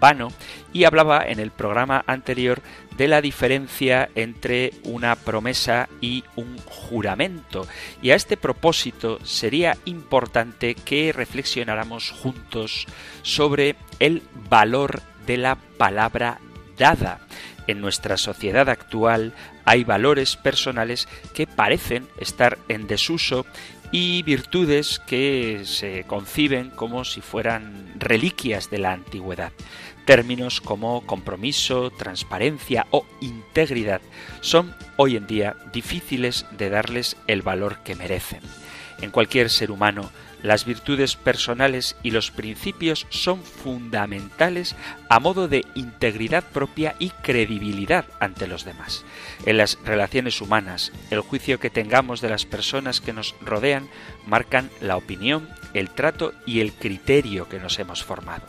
[0.00, 0.28] vano,
[0.72, 2.62] y hablaba en el programa anterior
[2.96, 7.66] de la diferencia entre una promesa y un juramento.
[8.02, 12.86] Y a este propósito sería importante que reflexionáramos juntos
[13.22, 16.40] sobre el valor de la palabra
[16.76, 17.20] dada.
[17.66, 19.32] En nuestra sociedad actual
[19.64, 23.46] hay valores personales que parecen estar en desuso
[23.92, 29.52] y virtudes que se conciben como si fueran reliquias de la antigüedad.
[30.04, 34.00] Términos como compromiso, transparencia o integridad
[34.40, 38.40] son hoy en día difíciles de darles el valor que merecen.
[39.00, 40.10] En cualquier ser humano
[40.42, 44.74] las virtudes personales y los principios son fundamentales
[45.08, 49.04] a modo de integridad propia y credibilidad ante los demás.
[49.46, 53.88] En las relaciones humanas, el juicio que tengamos de las personas que nos rodean
[54.26, 58.44] marcan la opinión, el trato y el criterio que nos hemos formado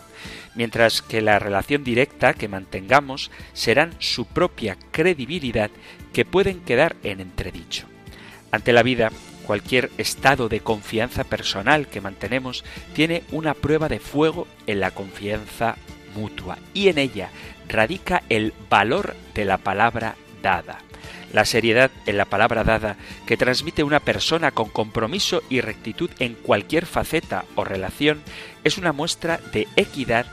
[0.55, 5.71] mientras que la relación directa que mantengamos serán su propia credibilidad
[6.13, 7.87] que pueden quedar en entredicho.
[8.51, 12.63] Ante la vida, cualquier estado de confianza personal que mantenemos
[12.93, 15.75] tiene una prueba de fuego en la confianza
[16.15, 17.29] mutua y en ella
[17.67, 20.79] radica el valor de la palabra dada.
[21.33, 26.33] La seriedad en la palabra dada que transmite una persona con compromiso y rectitud en
[26.33, 28.21] cualquier faceta o relación
[28.63, 30.25] es una muestra de equidad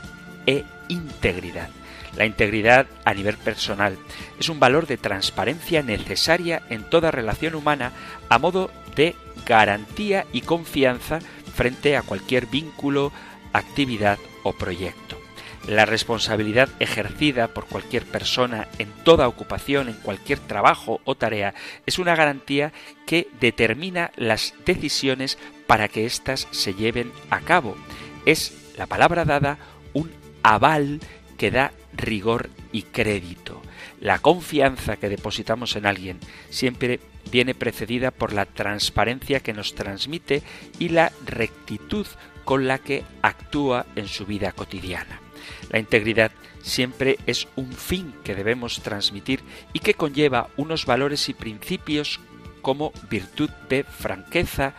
[0.45, 1.69] e integridad.
[2.17, 3.97] La integridad a nivel personal
[4.39, 7.93] es un valor de transparencia necesaria en toda relación humana
[8.27, 9.15] a modo de
[9.45, 11.19] garantía y confianza
[11.55, 13.13] frente a cualquier vínculo,
[13.53, 15.17] actividad o proyecto.
[15.67, 21.53] La responsabilidad ejercida por cualquier persona en toda ocupación, en cualquier trabajo o tarea,
[21.85, 22.73] es una garantía
[23.05, 27.77] que determina las decisiones para que éstas se lleven a cabo.
[28.25, 29.59] Es la palabra dada
[29.93, 30.11] un
[30.43, 30.99] aval
[31.37, 33.61] que da rigor y crédito.
[34.01, 36.99] La confianza que depositamos en alguien siempre
[37.31, 40.43] viene precedida por la transparencia que nos transmite
[40.79, 42.05] y la rectitud
[42.45, 45.21] con la que actúa en su vida cotidiana.
[45.71, 46.31] La integridad
[46.61, 49.41] siempre es un fin que debemos transmitir
[49.73, 52.19] y que conlleva unos valores y principios
[52.61, 54.73] como virtud de franqueza,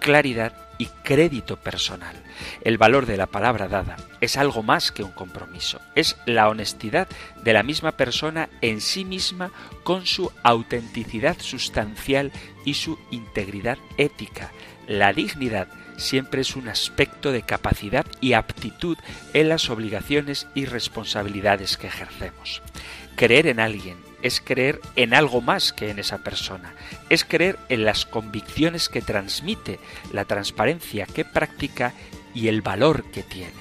[0.00, 2.16] claridad y crédito personal.
[2.62, 7.08] El valor de la palabra dada es algo más que un compromiso, es la honestidad
[7.42, 9.50] de la misma persona en sí misma
[9.82, 12.32] con su autenticidad sustancial
[12.64, 14.52] y su integridad ética.
[14.86, 18.98] La dignidad siempre es un aspecto de capacidad y aptitud
[19.32, 22.62] en las obligaciones y responsabilidades que ejercemos.
[23.16, 26.74] Creer en alguien es creer en algo más que en esa persona,
[27.10, 29.78] es creer en las convicciones que transmite,
[30.12, 31.92] la transparencia que practica
[32.32, 33.52] y el valor que tiene.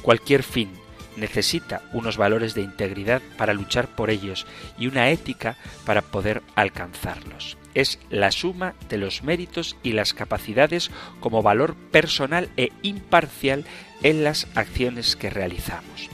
[0.00, 0.70] Cualquier fin
[1.16, 4.46] necesita unos valores de integridad para luchar por ellos
[4.78, 7.58] y una ética para poder alcanzarlos.
[7.74, 13.66] Es la suma de los méritos y las capacidades como valor personal e imparcial
[14.02, 16.08] en las acciones que realizamos.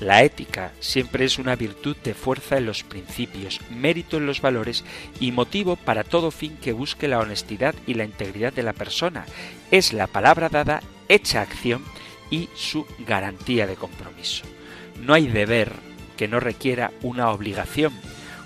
[0.00, 4.84] La ética siempre es una virtud de fuerza en los principios, mérito en los valores
[5.20, 9.24] y motivo para todo fin que busque la honestidad y la integridad de la persona.
[9.70, 11.84] Es la palabra dada hecha acción
[12.30, 14.44] y su garantía de compromiso.
[15.00, 15.72] No hay deber
[16.16, 17.92] que no requiera una obligación,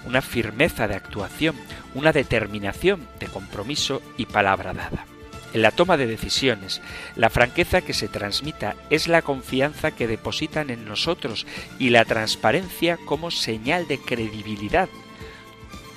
[0.04, 1.56] una firmeza de actuación,
[1.94, 5.06] una determinación de compromiso y palabra dada.
[5.54, 6.82] En la toma de decisiones,
[7.16, 11.46] la franqueza que se transmita es la confianza que depositan en nosotros
[11.78, 14.88] y la transparencia como señal de credibilidad.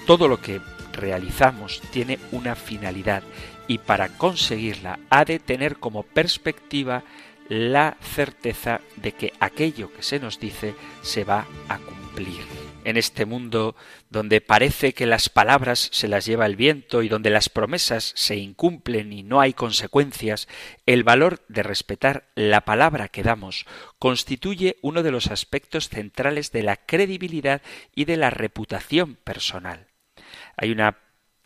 [0.07, 0.61] Todo lo que
[0.93, 3.23] realizamos tiene una finalidad
[3.67, 7.03] y para conseguirla ha de tener como perspectiva
[7.49, 12.60] la certeza de que aquello que se nos dice se va a cumplir.
[12.83, 13.75] En este mundo
[14.09, 18.37] donde parece que las palabras se las lleva el viento y donde las promesas se
[18.37, 20.47] incumplen y no hay consecuencias,
[20.87, 23.65] el valor de respetar la palabra que damos
[23.99, 27.61] constituye uno de los aspectos centrales de la credibilidad
[27.93, 29.87] y de la reputación personal.
[30.57, 30.97] Hay una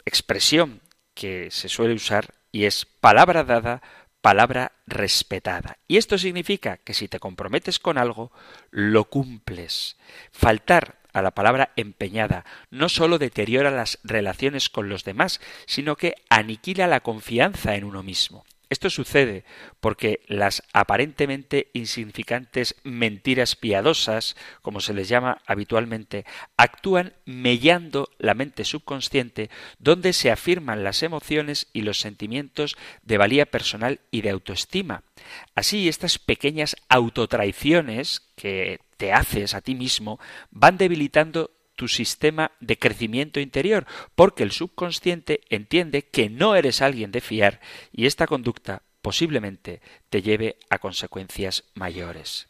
[0.05, 0.81] expresión
[1.13, 3.81] que se suele usar y es palabra dada,
[4.21, 5.77] palabra respetada.
[5.87, 8.31] Y esto significa que si te comprometes con algo,
[8.71, 9.97] lo cumples.
[10.31, 16.15] Faltar a la palabra empeñada no sólo deteriora las relaciones con los demás, sino que
[16.29, 18.43] aniquila la confianza en uno mismo.
[18.75, 19.45] Esto sucede
[19.79, 26.25] porque las aparentemente insignificantes mentiras piadosas, como se les llama habitualmente,
[26.57, 29.49] actúan mellando la mente subconsciente
[29.79, 35.03] donde se afirman las emociones y los sentimientos de valía personal y de autoestima.
[35.55, 40.19] Así, estas pequeñas autotraiciones que te haces a ti mismo
[40.51, 43.85] van debilitando tu sistema de crecimiento interior,
[44.15, 47.61] porque el subconsciente entiende que no eres alguien de fiar
[47.91, 52.47] y esta conducta posiblemente te lleve a consecuencias mayores.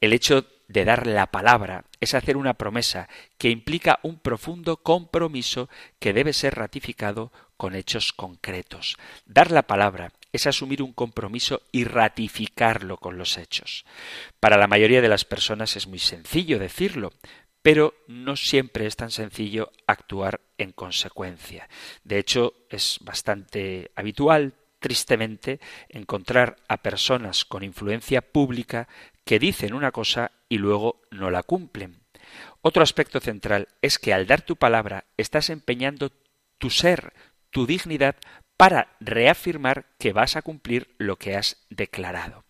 [0.00, 5.68] El hecho de dar la palabra es hacer una promesa que implica un profundo compromiso
[5.98, 8.96] que debe ser ratificado con hechos concretos.
[9.26, 13.84] Dar la palabra es asumir un compromiso y ratificarlo con los hechos.
[14.40, 17.12] Para la mayoría de las personas es muy sencillo decirlo,
[17.70, 21.68] pero no siempre es tan sencillo actuar en consecuencia.
[22.02, 25.60] De hecho, es bastante habitual, tristemente,
[25.90, 28.88] encontrar a personas con influencia pública
[29.22, 32.00] que dicen una cosa y luego no la cumplen.
[32.62, 36.10] Otro aspecto central es que al dar tu palabra estás empeñando
[36.56, 37.12] tu ser,
[37.50, 38.16] tu dignidad
[38.58, 42.44] para reafirmar que vas a cumplir lo que has declarado.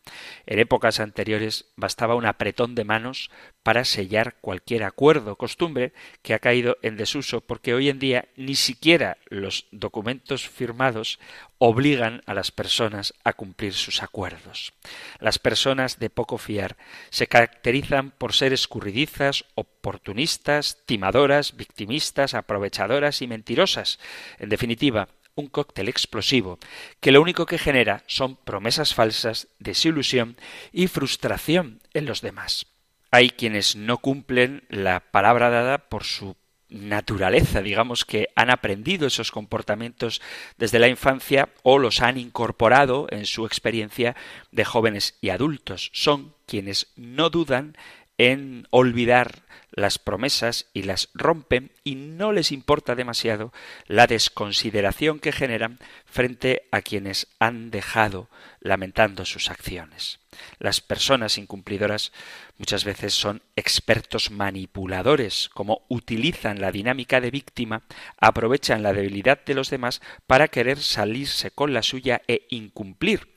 [0.46, 3.30] En épocas anteriores bastaba un apretón de manos
[3.62, 8.54] para sellar cualquier acuerdo, costumbre que ha caído en desuso porque hoy en día ni
[8.54, 11.20] siquiera los documentos firmados
[11.58, 14.72] obligan a las personas a cumplir sus acuerdos.
[15.20, 16.78] Las personas de poco fiar
[17.10, 23.98] se caracterizan por ser escurridizas, oportunistas, timadoras, victimistas, aprovechadoras y mentirosas.
[24.38, 25.08] En definitiva,
[25.38, 26.58] un cóctel explosivo
[27.00, 30.36] que lo único que genera son promesas falsas, desilusión
[30.72, 32.66] y frustración en los demás.
[33.10, 36.36] Hay quienes no cumplen la palabra dada por su
[36.68, 40.20] naturaleza, digamos que han aprendido esos comportamientos
[40.58, 44.16] desde la infancia o los han incorporado en su experiencia
[44.52, 45.90] de jóvenes y adultos.
[45.94, 47.76] Son quienes no dudan
[48.18, 53.52] en olvidar las promesas y las rompen y no les importa demasiado
[53.86, 58.28] la desconsideración que generan frente a quienes han dejado
[58.60, 60.18] lamentando sus acciones.
[60.58, 62.12] Las personas incumplidoras
[62.58, 67.82] muchas veces son expertos manipuladores, como utilizan la dinámica de víctima,
[68.20, 73.34] aprovechan la debilidad de los demás para querer salirse con la suya e incumplir.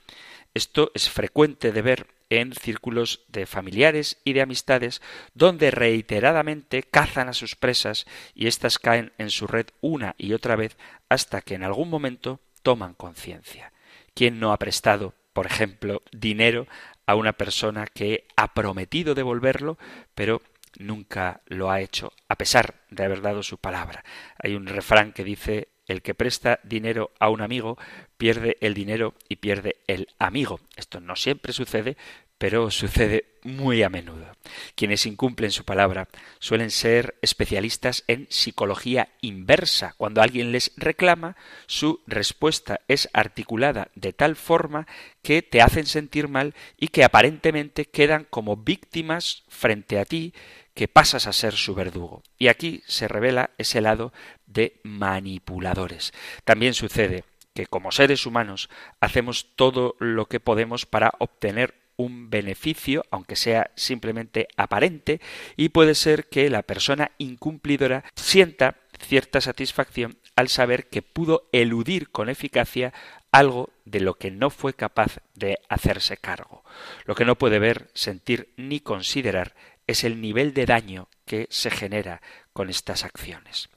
[0.53, 5.01] Esto es frecuente de ver en círculos de familiares y de amistades
[5.33, 10.55] donde reiteradamente cazan a sus presas y éstas caen en su red una y otra
[10.55, 10.77] vez
[11.09, 13.73] hasta que en algún momento toman conciencia.
[14.13, 16.67] ¿Quién no ha prestado, por ejemplo, dinero
[17.05, 19.77] a una persona que ha prometido devolverlo,
[20.15, 20.41] pero
[20.79, 24.05] nunca lo ha hecho, a pesar de haber dado su palabra?
[24.37, 27.77] Hay un refrán que dice el que presta dinero a un amigo
[28.17, 30.59] pierde el dinero y pierde el amigo.
[30.75, 31.97] Esto no siempre sucede,
[32.41, 34.25] pero sucede muy a menudo.
[34.73, 36.07] Quienes incumplen su palabra
[36.39, 39.93] suelen ser especialistas en psicología inversa.
[39.95, 41.35] Cuando alguien les reclama,
[41.67, 44.87] su respuesta es articulada de tal forma
[45.21, 50.33] que te hacen sentir mal y que aparentemente quedan como víctimas frente a ti
[50.73, 52.23] que pasas a ser su verdugo.
[52.39, 54.13] Y aquí se revela ese lado
[54.47, 56.11] de manipuladores.
[56.43, 58.69] También sucede que como seres humanos
[58.99, 65.21] hacemos todo lo que podemos para obtener un beneficio, aunque sea simplemente aparente,
[65.55, 72.09] y puede ser que la persona incumplidora sienta cierta satisfacción al saber que pudo eludir
[72.09, 72.93] con eficacia
[73.31, 76.63] algo de lo que no fue capaz de hacerse cargo.
[77.05, 79.55] Lo que no puede ver, sentir ni considerar
[79.87, 82.21] es el nivel de daño que se genera
[82.53, 83.69] con estas acciones.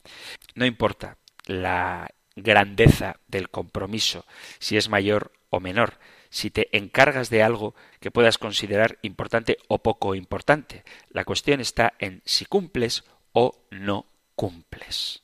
[0.53, 4.25] No importa la grandeza del compromiso,
[4.59, 9.79] si es mayor o menor, si te encargas de algo que puedas considerar importante o
[9.79, 10.83] poco importante.
[11.09, 13.03] La cuestión está en si cumples
[13.33, 14.05] o no
[14.35, 15.23] cumples.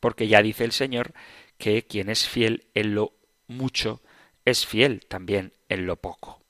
[0.00, 1.12] Porque ya dice el Señor
[1.58, 3.12] que quien es fiel en lo
[3.46, 4.00] mucho
[4.44, 6.40] es fiel también en lo poco.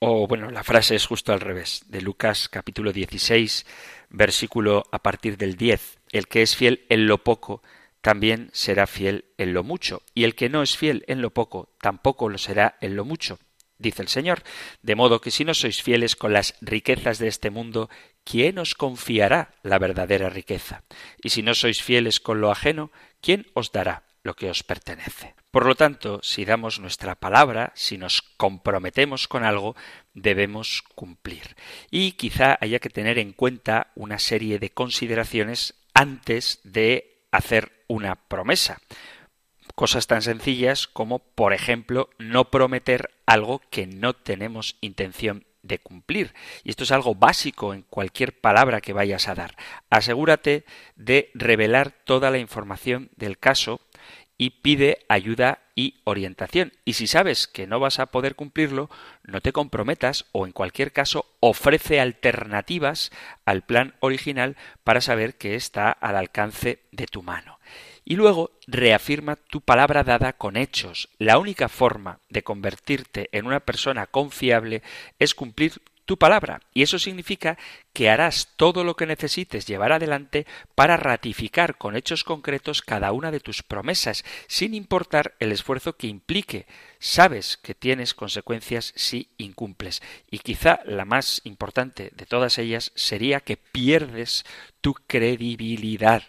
[0.00, 3.66] O bueno, la frase es justo al revés, de Lucas capítulo 16,
[4.10, 5.98] versículo a partir del 10.
[6.12, 7.62] El que es fiel en lo poco,
[8.00, 11.74] también será fiel en lo mucho, y el que no es fiel en lo poco,
[11.80, 13.38] tampoco lo será en lo mucho,
[13.78, 14.42] dice el Señor.
[14.82, 17.88] De modo que si no sois fieles con las riquezas de este mundo,
[18.24, 20.82] ¿quién os confiará la verdadera riqueza?
[21.22, 22.90] Y si no sois fieles con lo ajeno,
[23.20, 25.34] ¿quién os dará lo que os pertenece?
[25.50, 29.74] Por lo tanto, si damos nuestra palabra, si nos comprometemos con algo,
[30.12, 31.56] debemos cumplir.
[31.90, 38.14] Y quizá haya que tener en cuenta una serie de consideraciones antes de hacer una
[38.14, 38.78] promesa.
[39.74, 46.34] Cosas tan sencillas como, por ejemplo, no prometer algo que no tenemos intención de cumplir.
[46.64, 49.56] Y esto es algo básico en cualquier palabra que vayas a dar.
[49.90, 50.64] Asegúrate
[50.96, 53.80] de revelar toda la información del caso
[54.36, 56.72] y pide ayuda y orientación.
[56.84, 58.90] Y si sabes que no vas a poder cumplirlo,
[59.22, 63.12] no te comprometas o en cualquier caso ofrece alternativas
[63.44, 67.60] al plan original para saber que está al alcance de tu mano.
[68.04, 71.10] Y luego reafirma tu palabra dada con hechos.
[71.18, 74.82] La única forma de convertirte en una persona confiable
[75.20, 76.60] es cumplir tu palabra.
[76.74, 77.56] Y eso significa
[77.98, 83.32] que harás todo lo que necesites llevar adelante para ratificar con hechos concretos cada una
[83.32, 86.68] de tus promesas, sin importar el esfuerzo que implique.
[87.00, 90.00] Sabes que tienes consecuencias si incumples.
[90.30, 94.44] Y quizá la más importante de todas ellas sería que pierdes
[94.80, 96.22] tu credibilidad.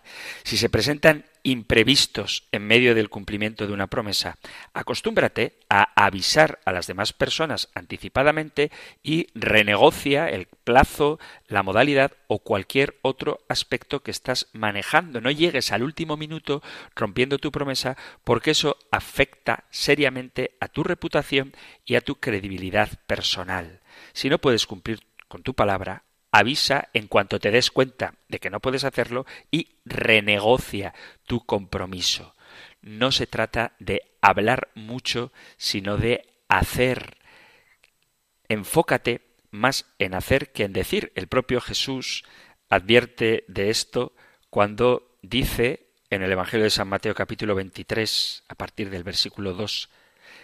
[0.43, 4.37] Si se presentan imprevistos en medio del cumplimiento de una promesa.
[4.73, 8.71] Acostúmbrate a avisar a las demás personas anticipadamente
[9.03, 15.21] y renegocia el plazo, la modalidad o cualquier otro aspecto que estás manejando.
[15.21, 16.61] No llegues al último minuto
[16.95, 21.53] rompiendo tu promesa porque eso afecta seriamente a tu reputación
[21.85, 23.81] y a tu credibilidad personal.
[24.13, 28.49] Si no puedes cumplir con tu palabra, avisa en cuanto te des cuenta de que
[28.49, 30.93] no puedes hacerlo y renegocia
[31.25, 32.35] tu compromiso.
[32.81, 37.17] No se trata de hablar mucho, sino de hacer.
[38.47, 41.11] Enfócate más en hacer que en decir.
[41.15, 42.23] El propio Jesús
[42.69, 44.13] advierte de esto
[44.49, 49.89] cuando dice en el Evangelio de San Mateo capítulo 23, a partir del versículo 2,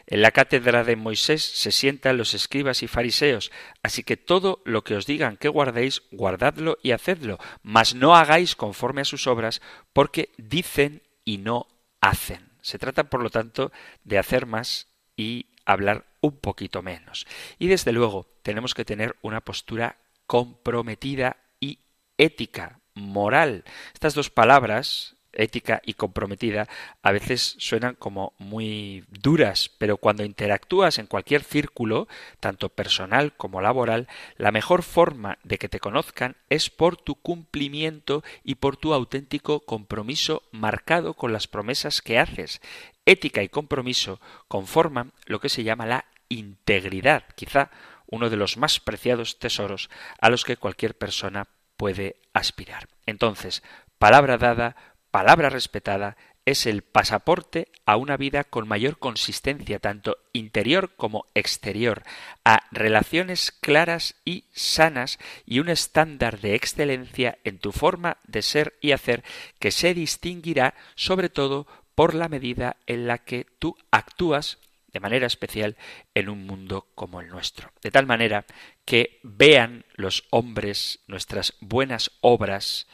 [0.08, 4.84] en la cátedra de Moisés se sientan los escribas y fariseos, así que todo lo
[4.84, 9.62] que os digan que guardéis, guardadlo y hacedlo, mas no hagáis conforme a sus obras,
[9.94, 11.68] porque dicen y no
[12.02, 12.52] hacen.
[12.62, 13.72] Se trata, por lo tanto,
[14.04, 17.28] de hacer más y hablar un poquito menos.
[17.60, 21.80] Y desde luego tenemos que tener una postura comprometida y
[22.18, 23.64] ética, moral.
[23.94, 26.68] Estas dos palabras, ética y comprometida
[27.02, 32.08] a veces suenan como muy duras, pero cuando interactúas en cualquier círculo,
[32.40, 34.08] tanto personal como laboral,
[34.38, 39.60] la mejor forma de que te conozcan es por tu cumplimiento y por tu auténtico
[39.60, 42.62] compromiso marcado con las promesas que haces.
[43.06, 47.70] Ética y compromiso conforman lo que se llama la integridad, quizá
[48.08, 51.48] uno de los más preciados tesoros a los que cualquier persona
[51.78, 52.88] puede aspirar.
[53.06, 53.64] Entonces,
[53.98, 54.76] palabra dada,
[55.12, 62.04] palabra respetada es el pasaporte a una vida con mayor consistencia, tanto interior como exterior,
[62.44, 68.78] a relaciones claras y sanas y un estándar de excelencia en tu forma de ser
[68.80, 69.24] y hacer
[69.58, 74.60] que se distinguirá sobre todo por la medida en la que tú actúas
[74.96, 75.76] de manera especial
[76.14, 77.72] en un mundo como el nuestro.
[77.82, 78.46] De tal manera
[78.86, 82.88] que vean los hombres nuestras buenas obras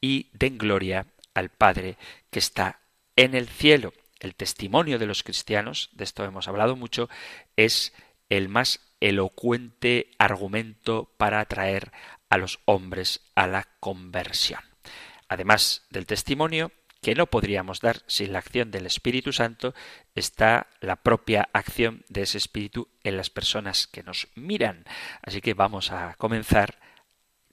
[0.00, 1.96] y den gloria al Padre
[2.30, 2.80] que está
[3.16, 3.92] en el cielo.
[4.20, 7.08] El testimonio de los cristianos, de esto hemos hablado mucho,
[7.56, 7.92] es
[8.28, 11.92] el más elocuente argumento para atraer
[12.28, 14.60] a los hombres a la conversión.
[15.28, 19.74] Además del testimonio, que no podríamos dar sin la acción del Espíritu Santo,
[20.14, 24.84] está la propia acción de ese Espíritu en las personas que nos miran.
[25.22, 26.78] Así que vamos a comenzar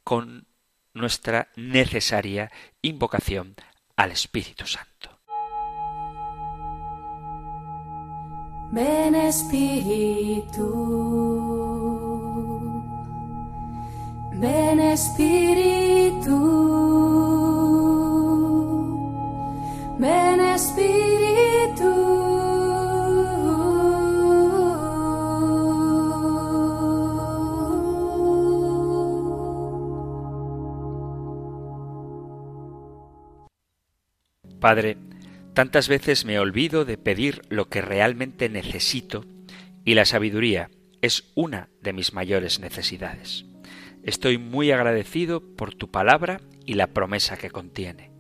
[0.04, 0.48] con
[0.94, 3.56] nuestra necesaria invocación
[3.96, 5.16] al Espíritu Santo.
[8.72, 10.66] Ven Espíritu,
[14.34, 16.36] ven Espíritu,
[20.06, 21.92] ven Espíritu.
[34.60, 34.98] Padre,
[35.54, 39.26] tantas veces me olvido de pedir lo que realmente necesito
[39.84, 40.72] y la sabiduría
[41.02, 43.46] es una de mis mayores necesidades.
[44.04, 48.15] Estoy muy agradecido por tu palabra y la promesa que contiene.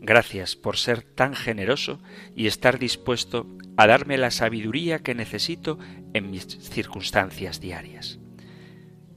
[0.00, 2.00] Gracias por ser tan generoso
[2.34, 5.78] y estar dispuesto a darme la sabiduría que necesito
[6.14, 8.18] en mis circunstancias diarias.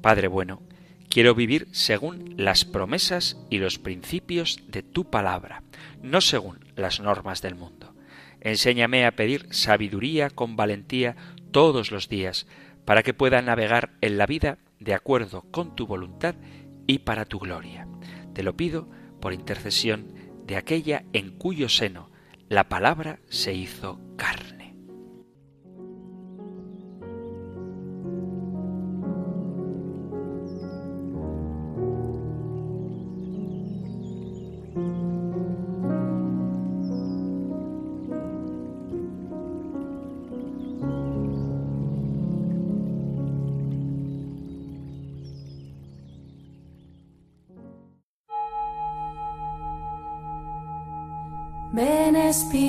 [0.02, 0.62] Padre bueno,
[1.10, 5.64] quiero vivir según las promesas y los principios de tu palabra,
[6.02, 7.96] no según las normas del mundo.
[8.42, 11.16] Enséñame a pedir sabiduría con valentía
[11.52, 12.46] todos los días,
[12.84, 16.36] para que pueda navegar en la vida de acuerdo con tu voluntad
[16.88, 17.88] y para tu gloria.
[18.34, 18.90] Te lo pido
[19.22, 20.14] por intercesión
[20.46, 22.10] de aquella en cuyo seno
[22.50, 24.63] la palabra se hizo carne.
[52.34, 52.63] Ven Espíritu,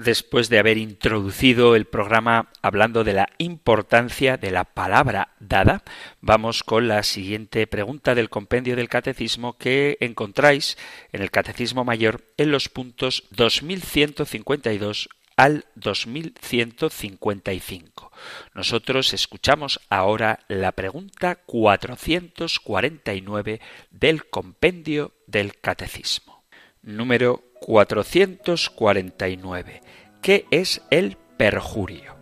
[0.00, 5.82] después de haber introducido el programa hablando de la importancia de la palabra dada,
[6.20, 10.78] vamos con la siguiente pregunta del compendio del catecismo que encontráis
[11.12, 18.10] en el Catecismo Mayor en los puntos 2152 al 2155.
[18.54, 26.42] Nosotros escuchamos ahora la pregunta 449 del compendio del catecismo.
[26.82, 29.82] Número 449.
[30.22, 32.16] ¿Qué es el perjurio?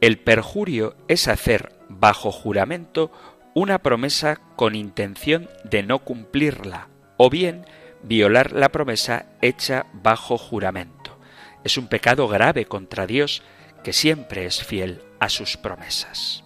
[0.00, 3.12] El perjurio es hacer bajo juramento
[3.54, 7.64] una promesa con intención de no cumplirla o bien
[8.02, 11.18] violar la promesa hecha bajo juramento.
[11.64, 13.42] Es un pecado grave contra Dios
[13.84, 16.44] que siempre es fiel a sus promesas.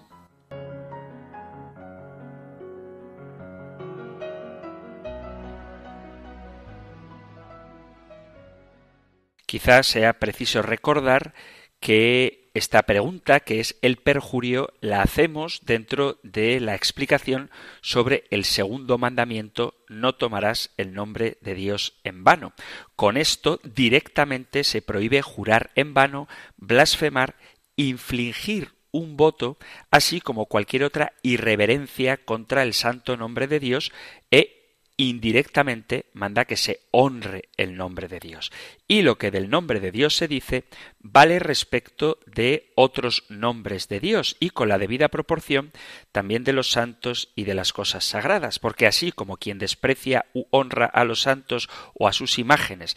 [9.54, 11.32] Quizás sea preciso recordar
[11.78, 18.44] que esta pregunta, que es el perjurio, la hacemos dentro de la explicación sobre el
[18.46, 22.52] segundo mandamiento, no tomarás el nombre de Dios en vano.
[22.96, 27.36] Con esto directamente se prohíbe jurar en vano, blasfemar,
[27.76, 29.56] infligir un voto,
[29.92, 33.92] así como cualquier otra irreverencia contra el santo nombre de Dios
[34.32, 34.53] e
[34.96, 38.52] indirectamente manda que se honre el nombre de Dios.
[38.86, 40.64] Y lo que del nombre de Dios se dice
[41.00, 45.72] vale respecto de otros nombres de Dios y con la debida proporción
[46.12, 50.44] también de los santos y de las cosas sagradas, porque así como quien desprecia u
[50.50, 52.96] honra a los santos o a sus imágenes,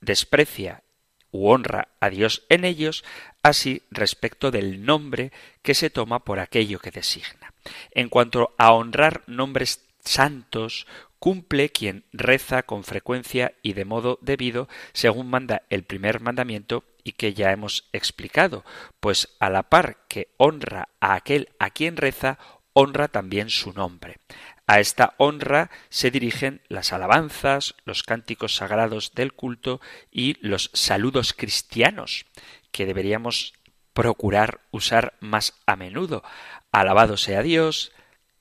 [0.00, 0.82] desprecia
[1.30, 3.04] u honra a Dios en ellos,
[3.42, 5.32] así respecto del nombre
[5.62, 7.52] que se toma por aquello que designa.
[7.90, 10.86] En cuanto a honrar nombres santos
[11.18, 17.12] cumple quien reza con frecuencia y de modo debido, según manda el primer mandamiento y
[17.12, 18.64] que ya hemos explicado,
[19.00, 22.38] pues a la par que honra a aquel a quien reza,
[22.72, 24.18] honra también su nombre.
[24.66, 31.32] A esta honra se dirigen las alabanzas, los cánticos sagrados del culto y los saludos
[31.32, 32.26] cristianos,
[32.72, 33.54] que deberíamos
[33.92, 36.24] procurar usar más a menudo.
[36.72, 37.92] Alabado sea Dios,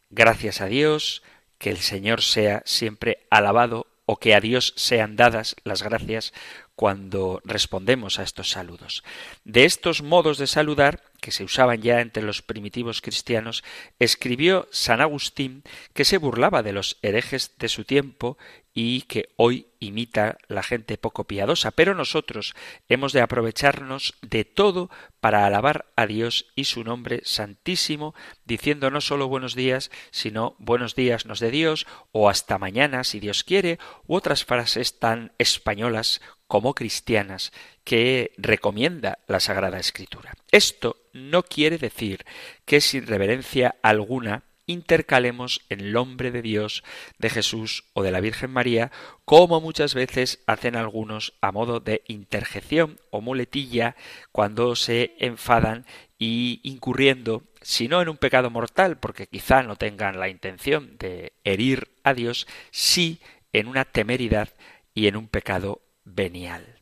[0.09, 1.21] gracias a Dios,
[1.57, 6.33] que el Señor sea siempre alabado o que a Dios sean dadas las gracias
[6.75, 9.03] cuando respondemos a estos saludos.
[9.43, 13.63] De estos modos de saludar, que se usaban ya entre los primitivos cristianos,
[13.97, 15.63] escribió San Agustín
[15.95, 18.37] que se burlaba de los herejes de su tiempo
[18.75, 22.53] y que hoy imita la gente poco piadosa, pero nosotros
[22.89, 29.01] hemos de aprovecharnos de todo para alabar a Dios y su nombre santísimo, diciendo no
[29.01, 33.79] solo buenos días, sino buenos días nos de Dios, o hasta mañana si Dios quiere,
[34.05, 37.51] u otras frases tan españolas como cristianas
[37.83, 40.35] que recomienda la Sagrada Escritura.
[40.51, 42.25] Esto no quiere decir
[42.65, 46.83] que sin reverencia alguna intercalemos el nombre de Dios,
[47.19, 48.91] de Jesús o de la Virgen María,
[49.23, 53.95] como muchas veces hacen algunos a modo de interjección o muletilla
[54.31, 55.85] cuando se enfadan
[56.17, 61.33] y incurriendo, si no en un pecado mortal, porque quizá no tengan la intención de
[61.43, 63.21] herir a Dios, sí
[63.53, 64.49] en una temeridad
[64.93, 66.74] y en un pecado venial.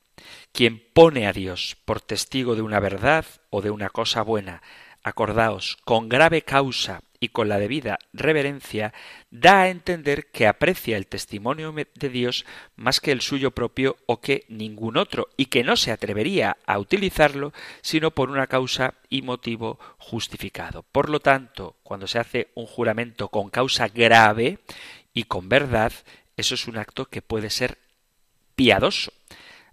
[0.53, 4.61] Quien pone a Dios por testigo de una verdad o de una cosa buena,
[5.01, 8.93] acordaos, con grave causa y con la debida reverencia,
[9.31, 14.21] da a entender que aprecia el testimonio de Dios más que el suyo propio o
[14.21, 19.23] que ningún otro, y que no se atrevería a utilizarlo sino por una causa y
[19.23, 20.83] motivo justificado.
[20.83, 24.59] Por lo tanto, cuando se hace un juramento con causa grave
[25.15, 25.93] y con verdad,
[26.37, 27.79] eso es un acto que puede ser
[28.55, 29.11] piadoso.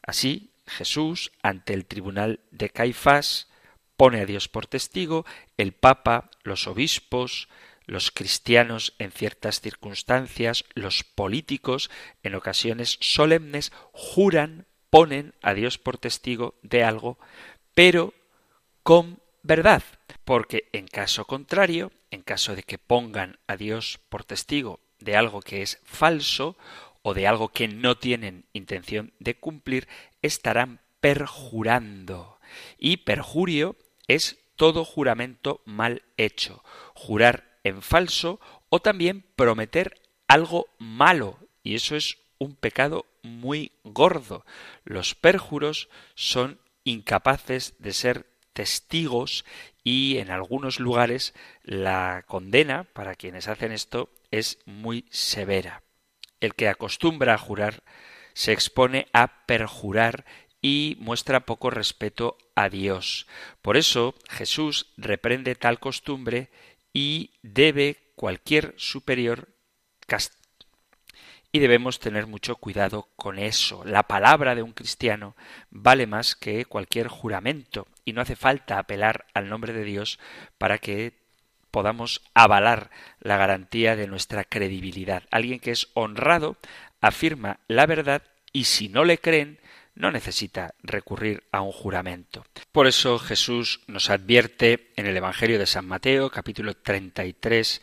[0.00, 3.48] Así, Jesús, ante el tribunal de Caifás,
[3.96, 7.48] pone a Dios por testigo, el Papa, los obispos,
[7.84, 11.90] los cristianos en ciertas circunstancias, los políticos,
[12.22, 17.18] en ocasiones solemnes, juran, ponen a Dios por testigo de algo,
[17.74, 18.14] pero
[18.82, 19.82] con verdad,
[20.24, 25.40] porque en caso contrario, en caso de que pongan a Dios por testigo de algo
[25.40, 26.56] que es falso
[27.02, 29.88] o de algo que no tienen intención de cumplir,
[30.22, 32.38] estarán perjurando.
[32.78, 36.62] Y perjurio es todo juramento mal hecho,
[36.94, 41.38] jurar en falso o también prometer algo malo.
[41.62, 44.44] Y eso es un pecado muy gordo.
[44.84, 49.44] Los perjuros son incapaces de ser testigos
[49.84, 55.82] y en algunos lugares la condena para quienes hacen esto es muy severa.
[56.40, 57.82] El que acostumbra a jurar
[58.34, 60.24] se expone a perjurar
[60.62, 63.26] y muestra poco respeto a Dios.
[63.62, 66.50] Por eso Jesús reprende tal costumbre
[66.92, 69.48] y debe cualquier superior
[70.06, 70.40] castigar.
[71.52, 73.82] Y debemos tener mucho cuidado con eso.
[73.84, 75.34] La palabra de un cristiano
[75.70, 80.20] vale más que cualquier juramento y no hace falta apelar al nombre de Dios
[80.58, 81.18] para que
[81.72, 82.90] podamos avalar
[83.20, 85.24] la garantía de nuestra credibilidad.
[85.32, 86.56] Alguien que es honrado
[87.00, 89.60] afirma la verdad y si no le creen,
[89.94, 92.44] no necesita recurrir a un juramento.
[92.72, 97.80] Por eso Jesús nos advierte en el Evangelio de San Mateo, capítulo 33,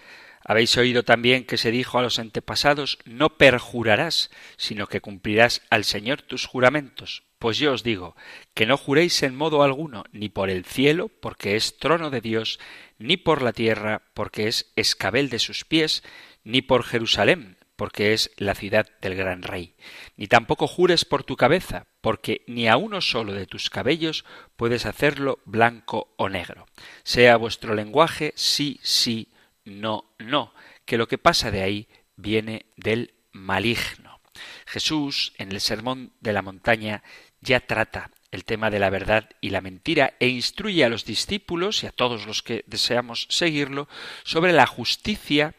[0.50, 5.84] Habéis oído también que se dijo a los antepasados, no perjurarás, sino que cumplirás al
[5.84, 7.24] Señor tus juramentos.
[7.38, 8.16] Pues yo os digo,
[8.54, 12.62] que no juréis en modo alguno, ni por el cielo, porque es trono de Dios,
[12.98, 16.02] ni por la tierra, porque es escabel de sus pies,
[16.46, 19.76] ni por Jerusalén, porque es la ciudad del gran rey.
[20.18, 24.26] Ni tampoco jures por tu cabeza, porque ni a uno solo de tus cabellos
[24.58, 26.66] puedes hacerlo blanco o negro.
[27.04, 29.30] Sea vuestro lenguaje sí, sí,
[29.64, 30.54] no, no,
[30.86, 34.20] que lo que pasa de ahí viene del maligno.
[34.66, 37.04] Jesús, en el Sermón de la Montaña,
[37.42, 41.84] ya trata el tema de la verdad y la mentira e instruye a los discípulos
[41.84, 43.88] y a todos los que deseamos seguirlo
[44.24, 45.56] sobre la justicia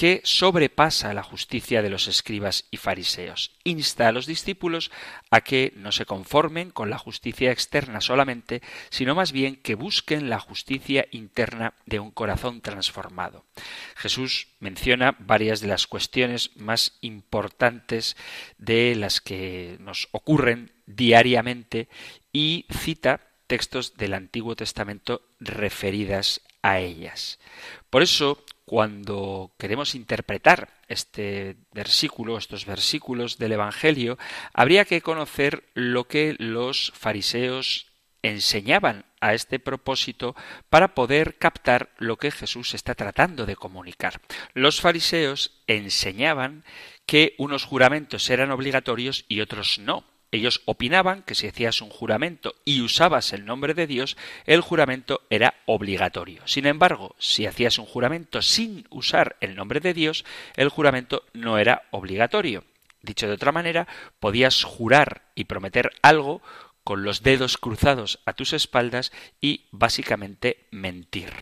[0.00, 3.52] que sobrepasa la justicia de los escribas y fariseos.
[3.64, 4.90] Insta a los discípulos
[5.30, 10.30] a que no se conformen con la justicia externa solamente, sino más bien que busquen
[10.30, 13.44] la justicia interna de un corazón transformado.
[13.94, 18.16] Jesús menciona varias de las cuestiones más importantes
[18.56, 21.90] de las que nos ocurren diariamente
[22.32, 27.40] y cita textos del Antiguo Testamento referidas a ellas.
[27.90, 34.18] Por eso, cuando queremos interpretar este versículo, estos versículos del Evangelio,
[34.52, 37.88] habría que conocer lo que los fariseos
[38.22, 40.36] enseñaban a este propósito
[40.68, 44.20] para poder captar lo que Jesús está tratando de comunicar.
[44.54, 46.62] Los fariseos enseñaban
[47.04, 50.04] que unos juramentos eran obligatorios y otros no.
[50.32, 54.16] Ellos opinaban que si hacías un juramento y usabas el nombre de Dios,
[54.46, 56.42] el juramento era obligatorio.
[56.46, 61.58] Sin embargo, si hacías un juramento sin usar el nombre de Dios, el juramento no
[61.58, 62.64] era obligatorio.
[63.02, 63.88] Dicho de otra manera,
[64.20, 66.42] podías jurar y prometer algo
[66.84, 71.32] con los dedos cruzados a tus espaldas y básicamente mentir.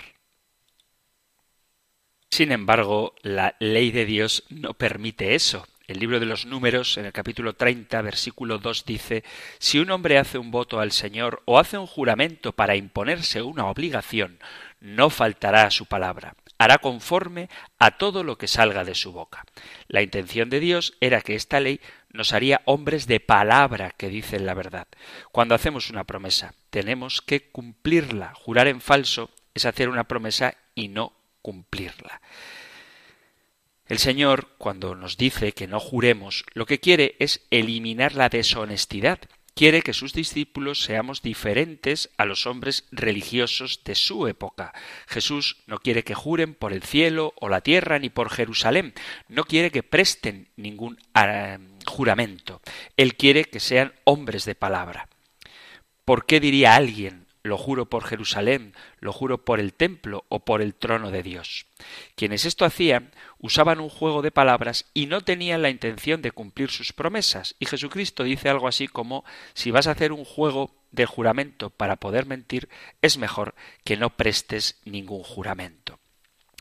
[2.30, 5.66] Sin embargo, la ley de Dios no permite eso.
[5.88, 9.24] El libro de los números, en el capítulo 30, versículo 2, dice,
[9.58, 13.64] Si un hombre hace un voto al Señor o hace un juramento para imponerse una
[13.64, 14.38] obligación,
[14.80, 17.48] no faltará a su palabra, hará conforme
[17.78, 19.46] a todo lo que salga de su boca.
[19.86, 21.80] La intención de Dios era que esta ley
[22.12, 24.88] nos haría hombres de palabra que dicen la verdad.
[25.32, 28.34] Cuando hacemos una promesa, tenemos que cumplirla.
[28.34, 32.20] Jurar en falso es hacer una promesa y no cumplirla.
[33.88, 39.18] El Señor, cuando nos dice que no juremos, lo que quiere es eliminar la deshonestidad.
[39.54, 44.74] Quiere que sus discípulos seamos diferentes a los hombres religiosos de su época.
[45.06, 48.92] Jesús no quiere que juren por el cielo o la tierra ni por Jerusalén.
[49.26, 52.60] No quiere que presten ningún ah, juramento.
[52.98, 55.08] Él quiere que sean hombres de palabra.
[56.04, 60.62] ¿Por qué diría alguien lo juro por Jerusalén, lo juro por el templo o por
[60.62, 61.66] el trono de Dios.
[62.14, 66.70] Quienes esto hacían usaban un juego de palabras y no tenían la intención de cumplir
[66.70, 67.54] sus promesas.
[67.58, 69.24] Y Jesucristo dice algo así como
[69.54, 72.68] si vas a hacer un juego de juramento para poder mentir,
[73.02, 76.00] es mejor que no prestes ningún juramento.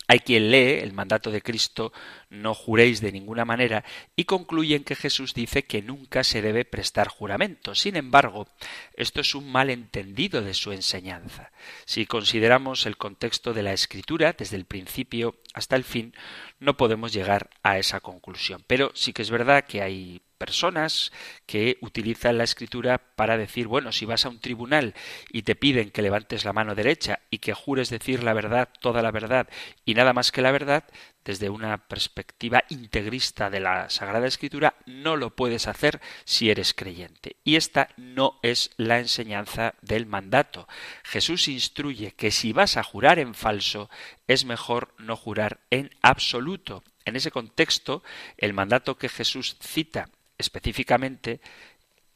[0.07, 1.91] Hay quien lee el mandato de Cristo,
[2.29, 3.83] no juréis de ninguna manera,
[4.15, 7.75] y concluyen que Jesús dice que nunca se debe prestar juramento.
[7.75, 8.47] Sin embargo,
[8.93, 11.51] esto es un malentendido de su enseñanza.
[11.85, 16.13] Si consideramos el contexto de la Escritura, desde el principio hasta el fin,
[16.59, 18.63] no podemos llegar a esa conclusión.
[18.65, 21.11] Pero sí que es verdad que hay personas
[21.45, 24.93] que utilizan la escritura para decir, bueno, si vas a un tribunal
[25.31, 29.01] y te piden que levantes la mano derecha y que jures decir la verdad, toda
[29.01, 29.47] la verdad
[29.85, 30.83] y nada más que la verdad,
[31.27, 37.35] desde una perspectiva integrista de la Sagrada Escritura, no lo puedes hacer si eres creyente.
[37.43, 40.67] Y esta no es la enseñanza del mandato.
[41.03, 43.89] Jesús instruye que si vas a jurar en falso,
[44.27, 46.83] es mejor no jurar en absoluto.
[47.03, 48.03] En ese contexto,
[48.37, 51.41] el mandato que Jesús cita específicamente,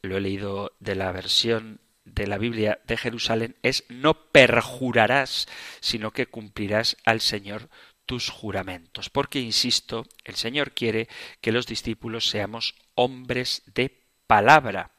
[0.02, 5.46] lo he leído de la versión de la Biblia de Jerusalén, es no perjurarás,
[5.80, 7.68] sino que cumplirás al Señor
[8.06, 9.10] tus juramentos.
[9.10, 11.08] Porque, insisto, el Señor quiere
[11.40, 14.90] que los discípulos seamos hombres de palabra.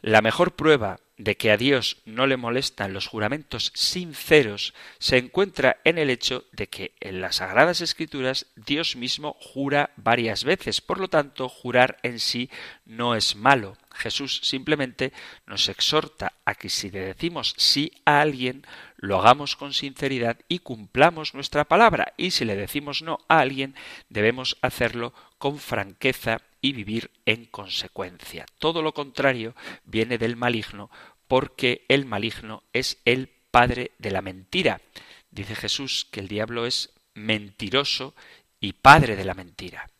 [0.00, 5.78] La mejor prueba de que a Dios no le molestan los juramentos sinceros se encuentra
[5.84, 10.80] en el hecho de que en las Sagradas Escrituras Dios mismo jura varias veces.
[10.80, 12.50] Por lo tanto, jurar en sí
[12.84, 13.76] no es malo.
[13.92, 15.12] Jesús simplemente
[15.46, 20.58] nos exhorta a que si le decimos sí a alguien, lo hagamos con sinceridad y
[20.58, 22.12] cumplamos nuestra palabra.
[22.16, 23.76] Y si le decimos no a alguien,
[24.08, 28.46] debemos hacerlo con franqueza y vivir en consecuencia.
[28.58, 30.90] Todo lo contrario viene del maligno,
[31.28, 34.80] porque el maligno es el padre de la mentira.
[35.30, 38.14] Dice Jesús que el diablo es mentiroso
[38.60, 39.90] y padre de la mentira.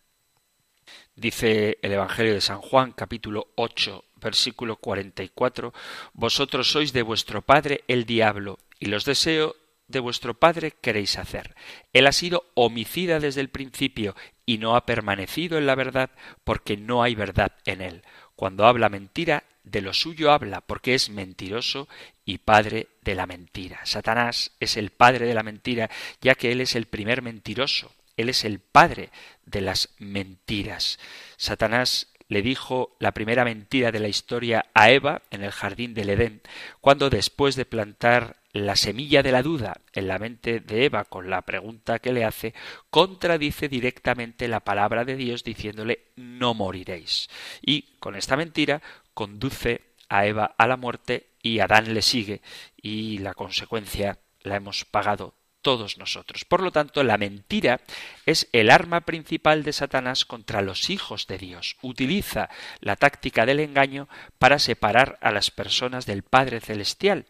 [1.14, 5.74] Dice el Evangelio de San Juan capítulo 8 versículo 44
[6.14, 9.54] Vosotros sois de vuestro padre el diablo y los deseo
[9.88, 11.54] de vuestro padre queréis hacer.
[11.92, 14.14] Él ha sido homicida desde el principio
[14.46, 16.10] y no ha permanecido en la verdad
[16.44, 18.02] porque no hay verdad en él.
[18.36, 21.88] Cuando habla mentira, de lo suyo habla porque es mentiroso
[22.24, 23.80] y padre de la mentira.
[23.84, 27.92] Satanás es el padre de la mentira ya que él es el primer mentiroso.
[28.16, 29.10] Él es el padre
[29.44, 30.98] de las mentiras.
[31.36, 36.10] Satanás le dijo la primera mentira de la historia a Eva en el jardín del
[36.10, 36.42] Edén,
[36.80, 41.28] cuando después de plantar la semilla de la duda en la mente de Eva con
[41.28, 42.54] la pregunta que le hace,
[42.88, 47.28] contradice directamente la palabra de Dios diciéndole no moriréis.
[47.60, 48.80] Y con esta mentira
[49.12, 52.42] conduce a Eva a la muerte y Adán le sigue
[52.80, 55.34] y la consecuencia la hemos pagado
[55.64, 56.44] todos nosotros.
[56.44, 57.80] Por lo tanto, la mentira
[58.26, 61.76] es el arma principal de Satanás contra los hijos de Dios.
[61.82, 62.48] Utiliza
[62.78, 67.26] la táctica del engaño para separar a las personas del Padre Celestial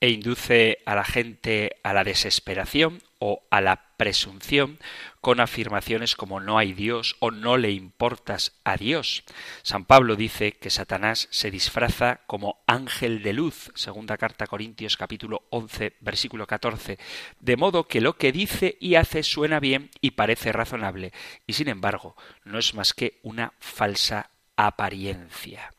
[0.00, 4.78] e induce a la gente a la desesperación o a la presunción
[5.22, 9.24] con afirmaciones como no hay Dios o no le importas a Dios.
[9.62, 14.98] San Pablo dice que Satanás se disfraza como ángel de luz, segunda carta a Corintios
[14.98, 16.98] capítulo 11 versículo 14,
[17.40, 21.14] de modo que lo que dice y hace suena bien y parece razonable,
[21.46, 22.14] y sin embargo
[22.44, 25.73] no es más que una falsa apariencia.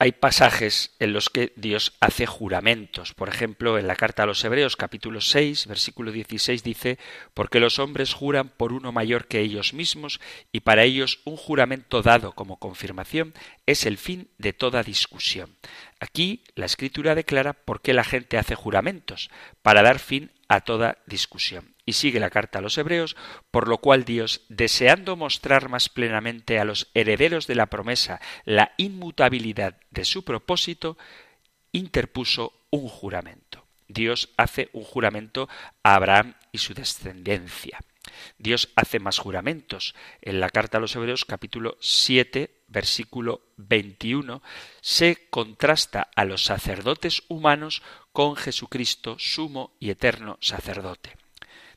[0.00, 3.14] Hay pasajes en los que Dios hace juramentos.
[3.14, 7.00] Por ejemplo, en la carta a los Hebreos capítulo 6, versículo 16 dice,
[7.34, 10.20] porque los hombres juran por uno mayor que ellos mismos
[10.52, 13.34] y para ellos un juramento dado como confirmación
[13.68, 15.54] es el fin de toda discusión.
[16.00, 19.28] Aquí la escritura declara por qué la gente hace juramentos,
[19.60, 21.74] para dar fin a toda discusión.
[21.84, 23.14] Y sigue la carta a los hebreos,
[23.50, 28.72] por lo cual Dios, deseando mostrar más plenamente a los herederos de la promesa la
[28.78, 30.96] inmutabilidad de su propósito,
[31.70, 33.66] interpuso un juramento.
[33.86, 35.46] Dios hace un juramento
[35.82, 37.80] a Abraham y su descendencia.
[38.38, 39.94] Dios hace más juramentos.
[40.22, 44.42] En la carta a los Hebreos capítulo 7 versículo 21
[44.80, 51.16] se contrasta a los sacerdotes humanos con Jesucristo sumo y eterno sacerdote.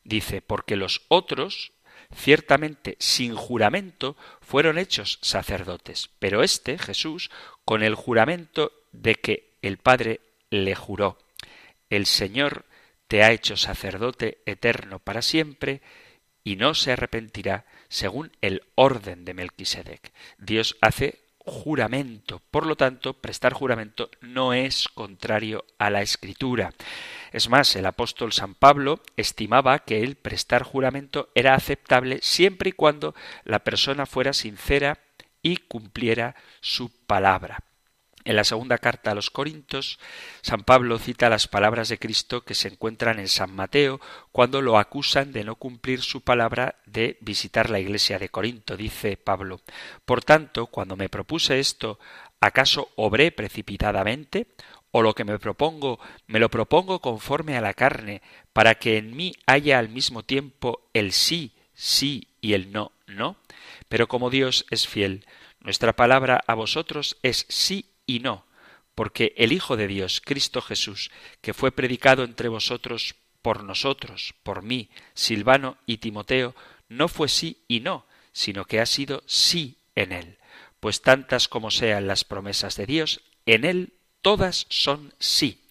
[0.03, 1.71] Dice, porque los otros,
[2.13, 7.31] ciertamente sin juramento, fueron hechos sacerdotes, pero éste, Jesús,
[7.65, 11.17] con el juramento de que el Padre le juró,
[11.89, 12.65] el Señor
[13.07, 15.81] te ha hecho sacerdote eterno para siempre,
[16.43, 20.13] y no se arrepentirá según el orden de Melquisedec.
[20.37, 22.41] Dios hace juramento.
[22.49, 26.73] Por lo tanto, prestar juramento no es contrario a la escritura.
[27.33, 32.73] Es más, el apóstol San Pablo estimaba que el prestar juramento era aceptable siempre y
[32.73, 34.99] cuando la persona fuera sincera
[35.41, 37.59] y cumpliera su palabra.
[38.23, 39.99] En la segunda carta a los Corintios,
[40.41, 43.99] San Pablo cita las palabras de Cristo que se encuentran en San Mateo
[44.31, 49.17] cuando lo acusan de no cumplir su palabra de visitar la iglesia de Corinto, dice
[49.17, 49.61] Pablo.
[50.05, 51.99] Por tanto, cuando me propuse esto,
[52.39, 54.47] ¿acaso obré precipitadamente?
[54.91, 58.21] ¿O lo que me propongo, me lo propongo conforme a la carne,
[58.53, 63.37] para que en mí haya al mismo tiempo el sí, sí y el no, no?
[63.87, 65.25] Pero como Dios es fiel,
[65.61, 68.45] nuestra palabra a vosotros es sí y no,
[68.95, 71.11] porque el Hijo de Dios, Cristo Jesús,
[71.41, 76.55] que fue predicado entre vosotros por nosotros, por mí, Silvano y Timoteo,
[76.89, 80.37] no fue sí y no, sino que ha sido sí en él.
[80.79, 85.61] Pues tantas como sean las promesas de Dios, en él todas son sí.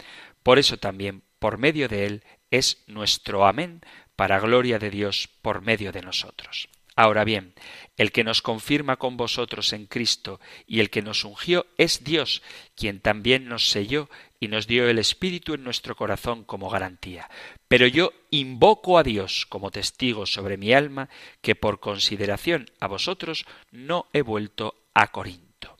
[0.42, 3.82] Por eso también, por medio de él, es nuestro amén
[4.16, 6.68] para gloria de Dios por medio de nosotros.
[7.00, 7.54] Ahora bien,
[7.96, 12.42] el que nos confirma con vosotros en Cristo y el que nos ungió es Dios,
[12.76, 17.30] quien también nos selló y nos dio el Espíritu en nuestro corazón como garantía.
[17.68, 21.08] Pero yo invoco a Dios como testigo sobre mi alma,
[21.40, 25.78] que por consideración a vosotros no he vuelto a Corinto.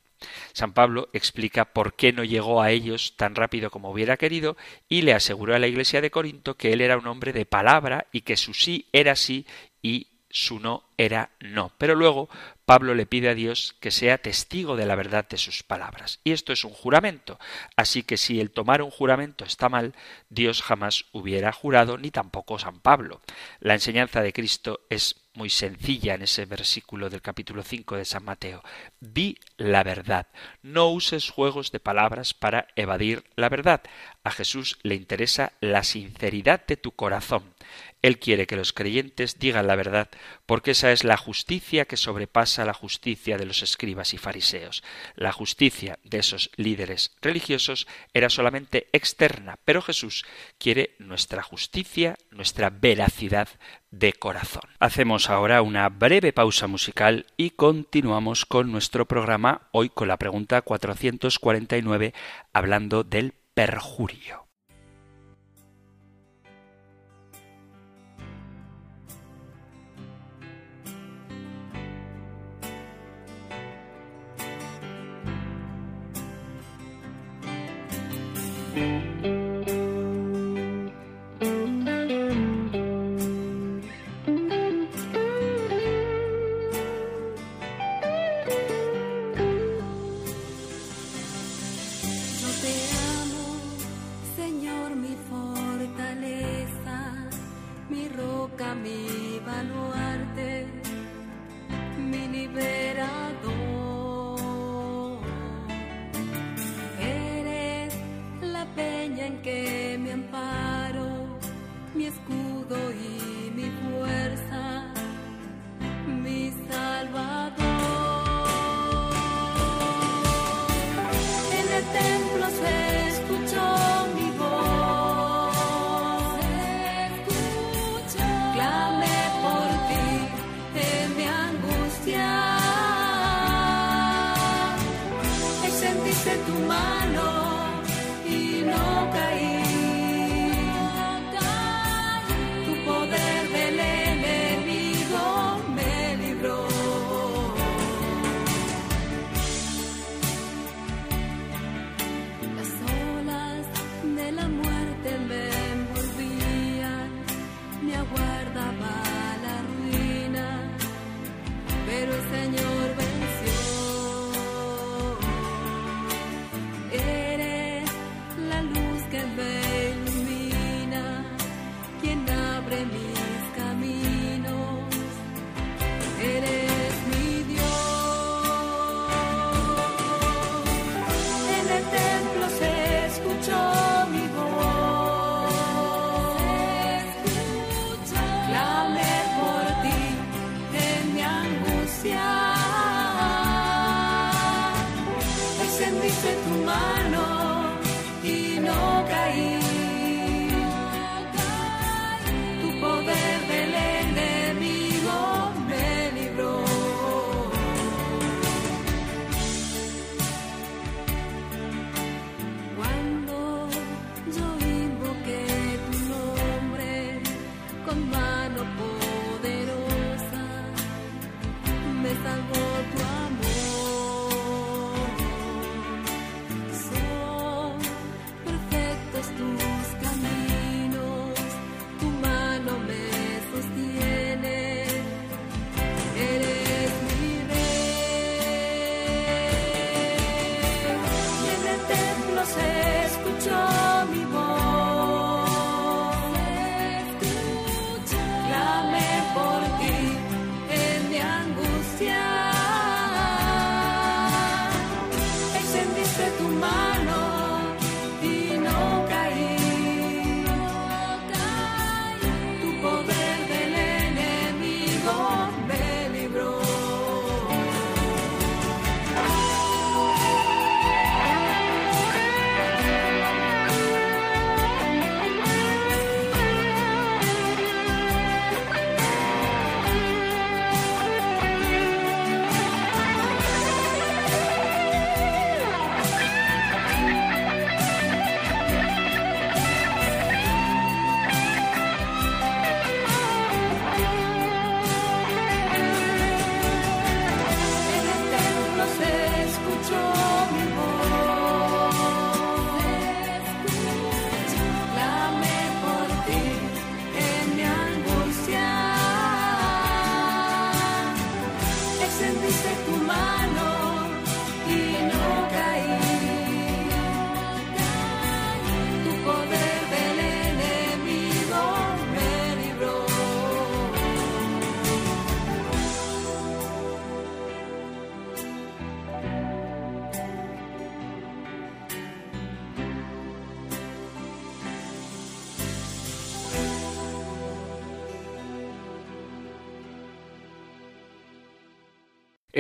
[0.55, 4.57] San Pablo explica por qué no llegó a ellos tan rápido como hubiera querido
[4.89, 8.07] y le aseguró a la iglesia de Corinto que él era un hombre de palabra
[8.11, 9.47] y que su sí era sí
[9.83, 11.73] y su no era no.
[11.77, 12.29] Pero luego
[12.65, 16.21] Pablo le pide a Dios que sea testigo de la verdad de sus palabras.
[16.25, 17.39] Y esto es un juramento.
[17.77, 19.95] Así que si el tomar un juramento está mal,
[20.29, 23.21] Dios jamás hubiera jurado, ni tampoco San Pablo.
[23.59, 28.25] La enseñanza de Cristo es muy sencilla en ese versículo del capítulo 5 de San
[28.25, 28.63] Mateo.
[29.01, 30.27] Di la verdad.
[30.63, 33.81] No uses juegos de palabras para evadir la verdad.
[34.23, 37.55] A Jesús le interesa la sinceridad de tu corazón.
[38.03, 40.09] Él quiere que los creyentes digan la verdad,
[40.47, 44.83] porque esa es la justicia que sobrepasa la justicia de los escribas y fariseos.
[45.17, 50.25] La justicia de esos líderes religiosos era solamente externa, pero Jesús
[50.59, 53.49] quiere nuestra justicia, nuestra veracidad
[53.91, 54.63] de corazón.
[54.79, 60.63] Hacemos ahora una breve pausa musical y continuamos con nuestro programa hoy con la pregunta
[60.63, 62.15] 449
[62.53, 64.40] hablando del perjurio.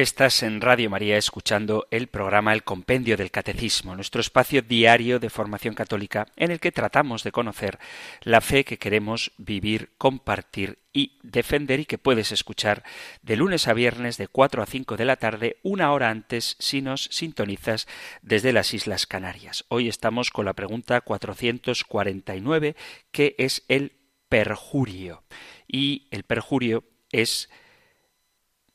[0.00, 5.28] Estás en Radio María escuchando el programa El Compendio del Catecismo, nuestro espacio diario de
[5.28, 7.78] formación católica en el que tratamos de conocer
[8.22, 12.82] la fe que queremos vivir, compartir y defender y que puedes escuchar
[13.20, 16.80] de lunes a viernes de 4 a 5 de la tarde, una hora antes si
[16.80, 17.86] nos sintonizas
[18.22, 19.66] desde las Islas Canarias.
[19.68, 22.74] Hoy estamos con la pregunta 449
[23.12, 23.92] que es el
[24.30, 25.24] perjurio.
[25.68, 27.50] Y el perjurio es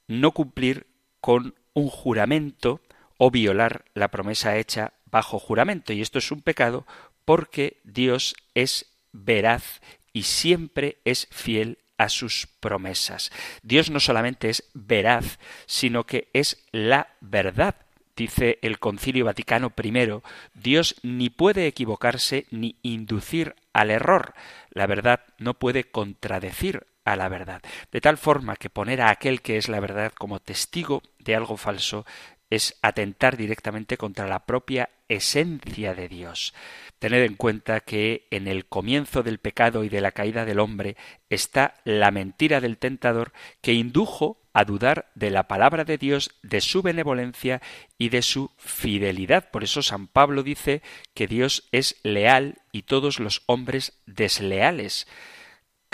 [0.08, 0.94] no cumplir
[1.26, 2.82] con un juramento
[3.18, 5.92] o violar la promesa hecha bajo juramento.
[5.92, 6.86] Y esto es un pecado
[7.26, 9.82] porque Dios es veraz
[10.14, 13.32] y siempre es fiel a sus promesas.
[13.64, 17.74] Dios no solamente es veraz, sino que es la verdad.
[18.16, 20.22] Dice el Concilio Vaticano I,
[20.54, 24.36] Dios ni puede equivocarse ni inducir al error.
[24.70, 27.62] La verdad no puede contradecir a la verdad.
[27.92, 31.56] De tal forma que poner a aquel que es la verdad como testigo de algo
[31.56, 32.06] falso
[32.50, 36.54] es atentar directamente contra la propia esencia de Dios.
[37.00, 40.96] Tened en cuenta que en el comienzo del pecado y de la caída del hombre
[41.30, 46.62] está la mentira del tentador que indujo a dudar de la palabra de Dios, de
[46.62, 47.62] su benevolencia
[47.98, 49.52] y de su fidelidad.
[49.52, 50.82] Por eso San Pablo dice
[51.14, 55.08] que Dios es leal y todos los hombres desleales.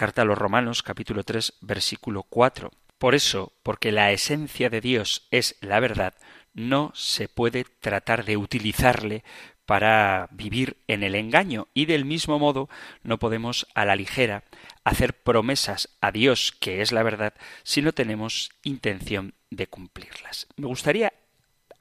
[0.02, 2.72] Carta a los Romanos capítulo 3 versículo 4.
[2.98, 6.16] Por eso, porque la esencia de Dios es la verdad,
[6.56, 9.24] no se puede tratar de utilizarle
[9.68, 12.68] para vivir en el engaño y del mismo modo
[13.04, 14.44] no podemos a la ligera
[14.84, 20.48] hacer promesas a Dios, que es la verdad, si no tenemos intención de cumplirlas.
[20.56, 21.14] Me gustaría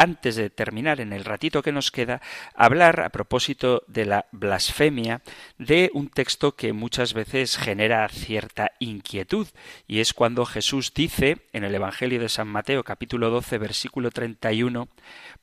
[0.00, 2.22] antes de terminar en el ratito que nos queda,
[2.54, 5.20] hablar a propósito de la blasfemia
[5.58, 9.46] de un texto que muchas veces genera cierta inquietud,
[9.86, 14.88] y es cuando Jesús dice en el Evangelio de San Mateo capítulo 12 versículo 31,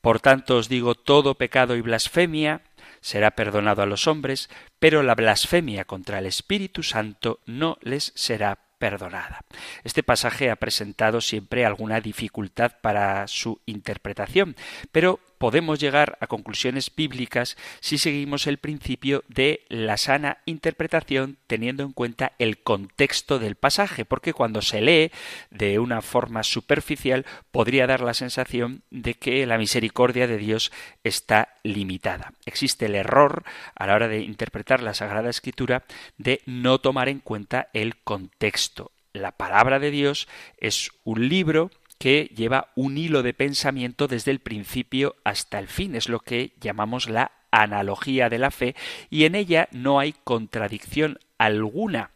[0.01, 2.63] Por tanto os digo, todo pecado y blasfemia
[2.99, 4.49] será perdonado a los hombres,
[4.79, 9.41] pero la blasfemia contra el Espíritu Santo no les será perdonada.
[9.83, 14.55] Este pasaje ha presentado siempre alguna dificultad para su interpretación,
[14.91, 21.83] pero podemos llegar a conclusiones bíblicas si seguimos el principio de la sana interpretación teniendo
[21.83, 25.11] en cuenta el contexto del pasaje, porque cuando se lee
[25.49, 30.71] de una forma superficial podría dar la sensación de que la misericordia de Dios
[31.03, 32.33] está limitada.
[32.45, 33.43] Existe el error
[33.75, 35.83] a la hora de interpretar la Sagrada Escritura
[36.17, 38.91] de no tomar en cuenta el contexto.
[39.13, 40.27] La palabra de Dios
[40.57, 45.95] es un libro que lleva un hilo de pensamiento desde el principio hasta el fin.
[45.95, 48.75] Es lo que llamamos la analogía de la fe
[49.09, 52.11] y en ella no hay contradicción alguna.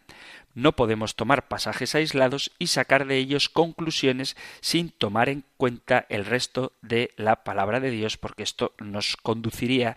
[0.54, 6.26] No podemos tomar pasajes aislados y sacar de ellos conclusiones sin tomar en cuenta el
[6.26, 9.96] resto de la palabra de Dios, porque esto nos conduciría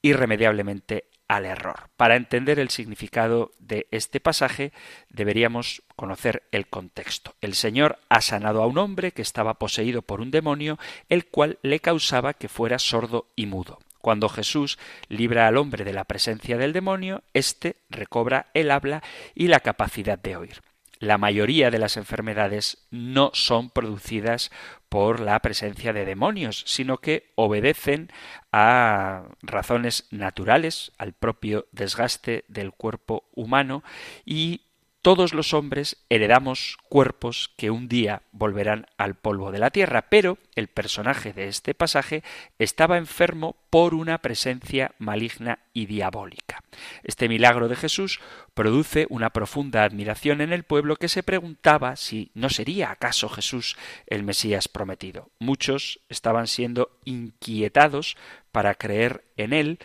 [0.00, 1.88] irremediablemente al error.
[1.96, 4.72] Para entender el significado de este pasaje
[5.08, 7.34] deberíamos conocer el contexto.
[7.40, 11.58] El Señor ha sanado a un hombre que estaba poseído por un demonio, el cual
[11.62, 13.78] le causaba que fuera sordo y mudo.
[14.00, 19.02] Cuando Jesús libra al hombre de la presencia del demonio, éste recobra el habla
[19.34, 20.73] y la capacidad de oír
[21.04, 24.50] la mayoría de las enfermedades no son producidas
[24.88, 28.10] por la presencia de demonios, sino que obedecen
[28.52, 33.82] a razones naturales, al propio desgaste del cuerpo humano
[34.24, 34.63] y
[35.04, 40.38] todos los hombres heredamos cuerpos que un día volverán al polvo de la tierra, pero
[40.54, 42.22] el personaje de este pasaje
[42.58, 46.64] estaba enfermo por una presencia maligna y diabólica.
[47.02, 48.18] Este milagro de Jesús
[48.54, 53.76] produce una profunda admiración en el pueblo que se preguntaba si no sería acaso Jesús
[54.06, 55.28] el Mesías prometido.
[55.38, 58.16] Muchos estaban siendo inquietados
[58.52, 59.80] para creer en él,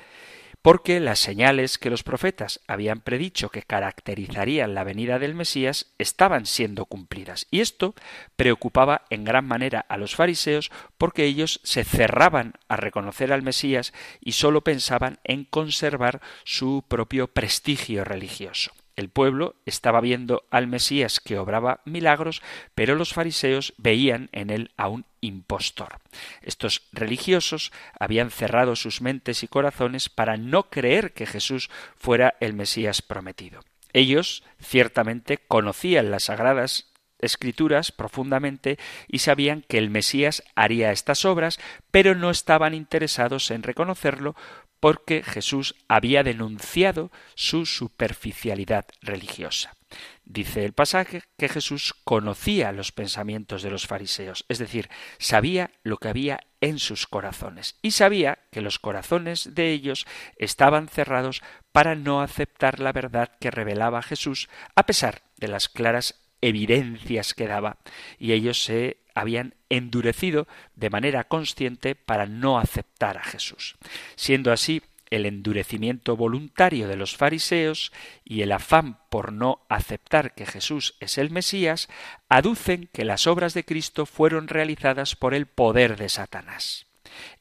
[0.61, 6.45] porque las señales que los profetas habían predicho que caracterizarían la venida del Mesías estaban
[6.45, 7.47] siendo cumplidas.
[7.49, 7.95] Y esto
[8.35, 13.93] preocupaba en gran manera a los fariseos porque ellos se cerraban a reconocer al Mesías
[14.19, 18.71] y sólo pensaban en conservar su propio prestigio religioso.
[18.99, 22.41] El pueblo estaba viendo al Mesías que obraba milagros,
[22.75, 25.99] pero los fariseos veían en él a un impostor.
[26.41, 32.53] Estos religiosos habían cerrado sus mentes y corazones para no creer que Jesús fuera el
[32.53, 33.61] Mesías prometido.
[33.93, 38.77] Ellos ciertamente conocían las sagradas escrituras profundamente
[39.07, 41.57] y sabían que el Mesías haría estas obras,
[41.89, 44.35] pero no estaban interesados en reconocerlo
[44.79, 49.73] porque Jesús había denunciado su superficialidad religiosa.
[50.23, 55.97] Dice el pasaje que Jesús conocía los pensamientos de los fariseos, es decir, sabía lo
[55.97, 60.05] que había en sus corazones y sabía que los corazones de ellos
[60.37, 66.21] estaban cerrados para no aceptar la verdad que revelaba Jesús a pesar de las claras
[66.41, 67.77] evidencias que daba
[68.19, 73.75] y ellos se habían endurecido de manera consciente para no aceptar a Jesús.
[74.15, 77.91] Siendo así, el endurecimiento voluntario de los fariseos
[78.23, 81.89] y el afán por no aceptar que Jesús es el Mesías
[82.27, 86.85] aducen que las obras de Cristo fueron realizadas por el poder de Satanás.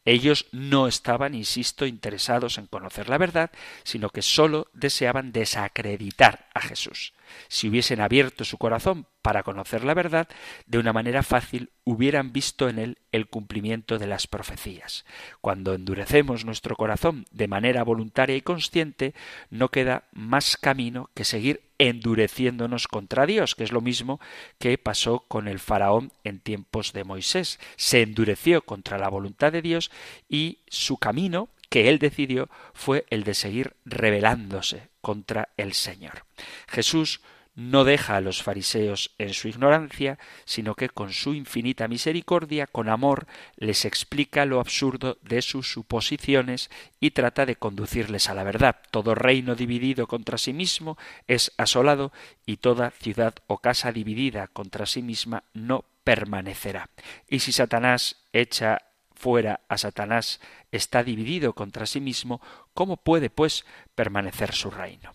[0.09, 3.51] Ellos no estaban, insisto, interesados en conocer la verdad,
[3.85, 7.13] sino que sólo deseaban desacreditar a Jesús.
[7.49, 10.27] Si hubiesen abierto su corazón para conocer la verdad,
[10.65, 15.05] de una manera fácil hubieran visto en él el cumplimiento de las profecías.
[15.43, 19.13] Cuando endurecemos nuestro corazón de manera voluntaria y consciente,
[19.51, 24.21] no queda más camino que seguir endureciéndonos contra Dios, que es lo mismo
[24.59, 27.61] que pasó con el faraón en tiempos de Moisés.
[27.77, 29.91] Se endureció contra la voluntad de Dios
[30.29, 36.25] y su camino que él decidió fue el de seguir rebelándose contra el Señor.
[36.69, 37.21] Jesús
[37.59, 42.89] no deja a los fariseos en su ignorancia, sino que con su infinita misericordia, con
[42.89, 43.27] amor,
[43.57, 46.71] les explica lo absurdo de sus suposiciones
[47.01, 48.77] y trata de conducirles a la verdad.
[48.93, 50.97] Todo reino dividido contra sí mismo
[51.27, 52.13] es asolado
[52.47, 56.91] y toda ciudad o casa dividida contra sí misma no permanecerá.
[57.29, 58.83] Y si Satanás echa
[59.19, 60.41] fuera a Satanás
[60.71, 62.41] está dividido contra sí mismo,
[62.73, 65.13] ¿cómo puede, pues, permanecer su reino?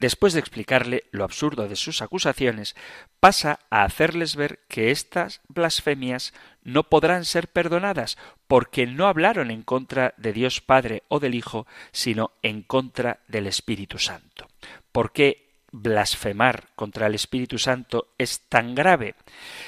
[0.00, 2.74] Después de explicarle lo absurdo de sus acusaciones,
[3.20, 8.16] pasa a hacerles ver que estas blasfemias no podrán ser perdonadas,
[8.48, 13.46] porque no hablaron en contra de Dios Padre o del Hijo, sino en contra del
[13.46, 14.48] Espíritu Santo.
[14.90, 19.14] ¿Por qué blasfemar contra el Espíritu Santo es tan grave?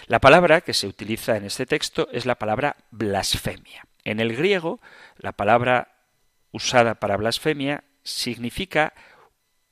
[0.07, 3.87] La palabra que se utiliza en este texto es la palabra blasfemia.
[4.05, 4.81] En el griego,
[5.17, 5.93] la palabra
[6.51, 8.95] usada para blasfemia significa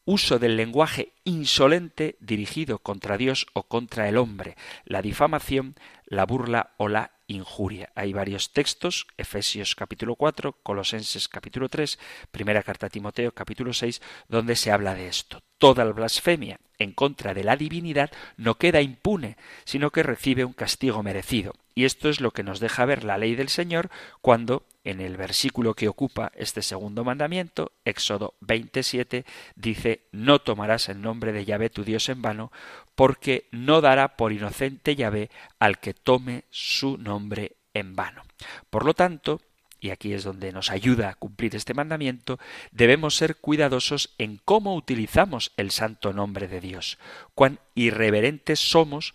[0.04, 6.72] uso del lenguaje insolente dirigido contra Dios o contra el hombre, la difamación, la burla
[6.78, 7.90] o la injuria.
[7.94, 11.98] Hay varios textos, Efesios capítulo 4, Colosenses capítulo 3,
[12.30, 15.42] Primera carta a Timoteo capítulo 6, donde se habla de esto.
[15.58, 20.52] Toda la blasfemia en contra de la divinidad no queda impune, sino que recibe un
[20.52, 21.54] castigo merecido.
[21.80, 23.88] Y esto es lo que nos deja ver la ley del Señor
[24.20, 29.24] cuando en el versículo que ocupa este segundo mandamiento, Éxodo 27,
[29.56, 32.52] dice, no tomarás el nombre de Yahvé tu Dios en vano,
[32.94, 38.24] porque no dará por inocente Yahvé al que tome su nombre en vano.
[38.68, 39.40] Por lo tanto,
[39.80, 42.38] y aquí es donde nos ayuda a cumplir este mandamiento,
[42.72, 46.98] debemos ser cuidadosos en cómo utilizamos el santo nombre de Dios,
[47.34, 49.14] cuán irreverentes somos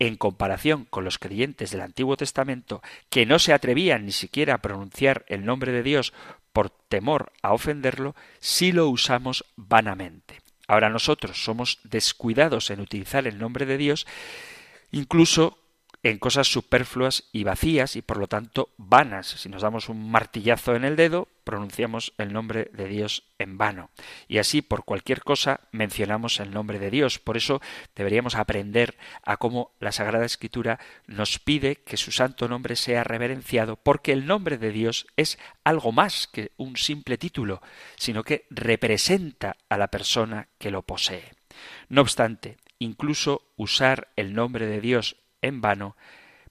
[0.00, 4.62] en comparación con los creyentes del Antiguo Testamento que no se atrevían ni siquiera a
[4.62, 6.12] pronunciar el nombre de Dios
[6.52, 10.40] por temor a ofenderlo, si lo usamos vanamente.
[10.66, 14.06] Ahora nosotros somos descuidados en utilizar el nombre de Dios,
[14.90, 15.58] incluso
[16.02, 19.26] en cosas superfluas y vacías y por lo tanto vanas.
[19.26, 23.90] Si nos damos un martillazo en el dedo, pronunciamos el nombre de Dios en vano.
[24.26, 27.18] Y así por cualquier cosa mencionamos el nombre de Dios.
[27.18, 27.60] Por eso
[27.94, 33.76] deberíamos aprender a cómo la Sagrada Escritura nos pide que su santo nombre sea reverenciado,
[33.76, 37.60] porque el nombre de Dios es algo más que un simple título,
[37.96, 41.32] sino que representa a la persona que lo posee.
[41.88, 45.96] No obstante, incluso usar el nombre de Dios en vano,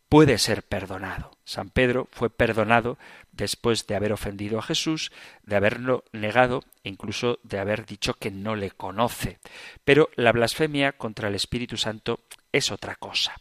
[0.10, 1.32] puede ser perdonado.
[1.46, 2.98] San Pedro fue perdonado
[3.32, 5.12] después de haber ofendido a Jesús,
[5.44, 9.40] de haberlo negado incluso de haber dicho que no le conoce.
[9.86, 12.20] Pero la blasfemia contra el Espíritu Santo
[12.52, 13.36] es otra cosa.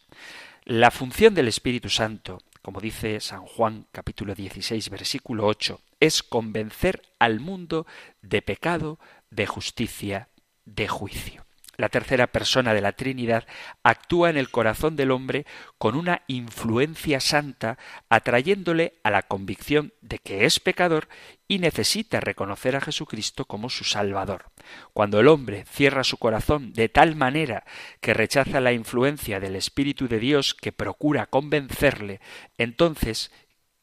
[0.64, 7.03] La función del Espíritu Santo, como dice San Juan capítulo 16 versículo 8, es convencer
[7.18, 7.86] al mundo
[8.20, 8.99] de pecado,
[9.30, 10.28] de justicia,
[10.66, 11.47] de juicio
[11.78, 13.46] la tercera persona de la Trinidad,
[13.84, 15.46] actúa en el corazón del hombre
[15.78, 21.08] con una influencia santa, atrayéndole a la convicción de que es pecador
[21.46, 24.50] y necesita reconocer a Jesucristo como su Salvador.
[24.92, 27.64] Cuando el hombre cierra su corazón de tal manera
[28.00, 32.20] que rechaza la influencia del Espíritu de Dios que procura convencerle,
[32.58, 33.30] entonces,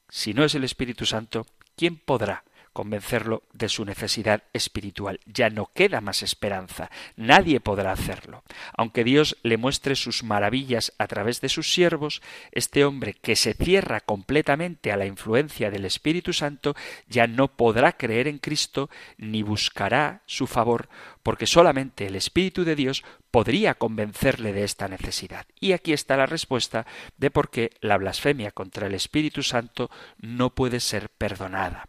[0.09, 2.43] si no es el Espíritu Santo, ¿quién podrá
[2.75, 5.21] convencerlo de su necesidad espiritual.
[5.25, 6.91] Ya no queda más esperanza.
[7.15, 8.43] Nadie podrá hacerlo.
[8.77, 12.21] Aunque Dios le muestre sus maravillas a través de sus siervos,
[12.51, 16.75] este hombre que se cierra completamente a la influencia del Espíritu Santo
[17.07, 20.89] ya no podrá creer en Cristo ni buscará su favor
[21.25, 25.47] porque solamente el Espíritu de Dios podría convencerle de esta necesidad.
[25.59, 26.85] Y aquí está la respuesta
[27.17, 31.87] de por qué la blasfemia contra el Espíritu Santo no puede ser perdonada.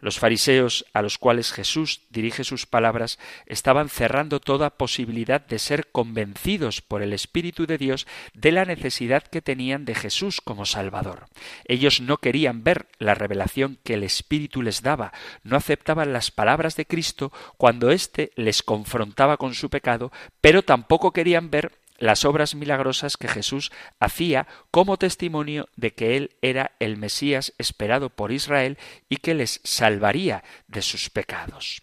[0.00, 5.88] Los fariseos a los cuales Jesús dirige sus palabras estaban cerrando toda posibilidad de ser
[5.90, 11.26] convencidos por el Espíritu de Dios de la necesidad que tenían de Jesús como Salvador.
[11.64, 15.12] Ellos no querían ver la revelación que el Espíritu les daba,
[15.42, 21.12] no aceptaban las palabras de Cristo cuando éste les confrontaba con su pecado, pero tampoco
[21.12, 26.96] querían ver las obras milagrosas que Jesús hacía como testimonio de que Él era el
[26.96, 31.82] Mesías esperado por Israel y que les salvaría de sus pecados.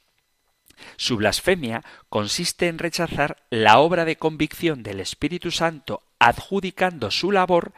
[0.95, 7.73] Su blasfemia consiste en rechazar la obra de convicción del Espíritu Santo adjudicando su labor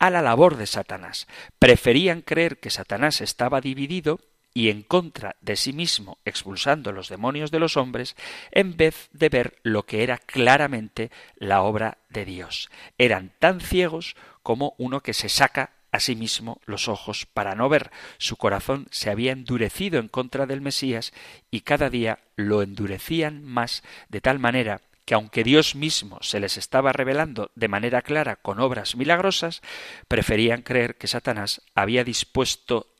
[0.00, 1.28] a la labor de Satanás.
[1.60, 4.18] Preferían creer que Satanás estaba dividido
[4.56, 8.16] y en contra de sí mismo expulsando los demonios de los hombres,
[8.50, 12.70] en vez de ver lo que era claramente la obra de Dios.
[12.96, 17.68] Eran tan ciegos como uno que se saca a sí mismo los ojos para no
[17.68, 17.90] ver.
[18.16, 21.12] Su corazón se había endurecido en contra del Mesías
[21.50, 26.56] y cada día lo endurecían más de tal manera que aunque Dios mismo se les
[26.56, 29.60] estaba revelando de manera clara con obras milagrosas,
[30.08, 32.95] preferían creer que Satanás había dispuesto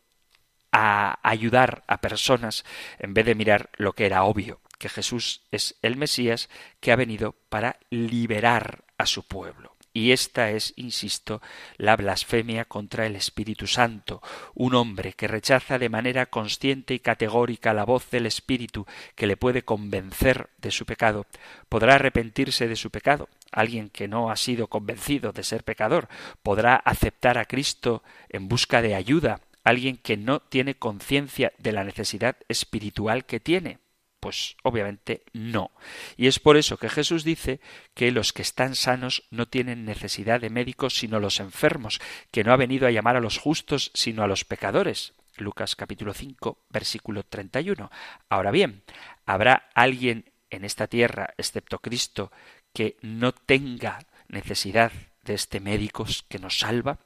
[0.78, 2.66] a ayudar a personas
[2.98, 6.50] en vez de mirar lo que era obvio, que Jesús es el Mesías
[6.80, 9.74] que ha venido para liberar a su pueblo.
[9.94, 11.40] Y esta es, insisto,
[11.78, 14.20] la blasfemia contra el Espíritu Santo.
[14.52, 19.38] Un hombre que rechaza de manera consciente y categórica la voz del Espíritu que le
[19.38, 21.24] puede convencer de su pecado,
[21.70, 23.30] podrá arrepentirse de su pecado.
[23.50, 26.08] Alguien que no ha sido convencido de ser pecador
[26.42, 31.82] podrá aceptar a Cristo en busca de ayuda alguien que no tiene conciencia de la
[31.82, 33.80] necesidad espiritual que tiene?
[34.20, 35.72] Pues obviamente no.
[36.16, 37.60] Y es por eso que Jesús dice
[37.92, 42.00] que los que están sanos no tienen necesidad de médicos sino los enfermos,
[42.30, 45.14] que no ha venido a llamar a los justos sino a los pecadores.
[45.36, 47.90] Lucas capítulo 5 versículo 31.
[48.28, 48.84] Ahora bien,
[49.26, 52.30] ¿habrá alguien en esta tierra, excepto Cristo,
[52.72, 53.98] que no tenga
[54.28, 54.92] necesidad
[55.26, 56.98] de este médico que nos salva.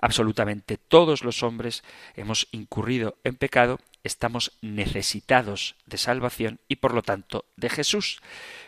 [0.00, 1.82] Absolutamente todos los hombres
[2.14, 8.20] hemos incurrido en pecado, estamos necesitados de salvación y por lo tanto de Jesús.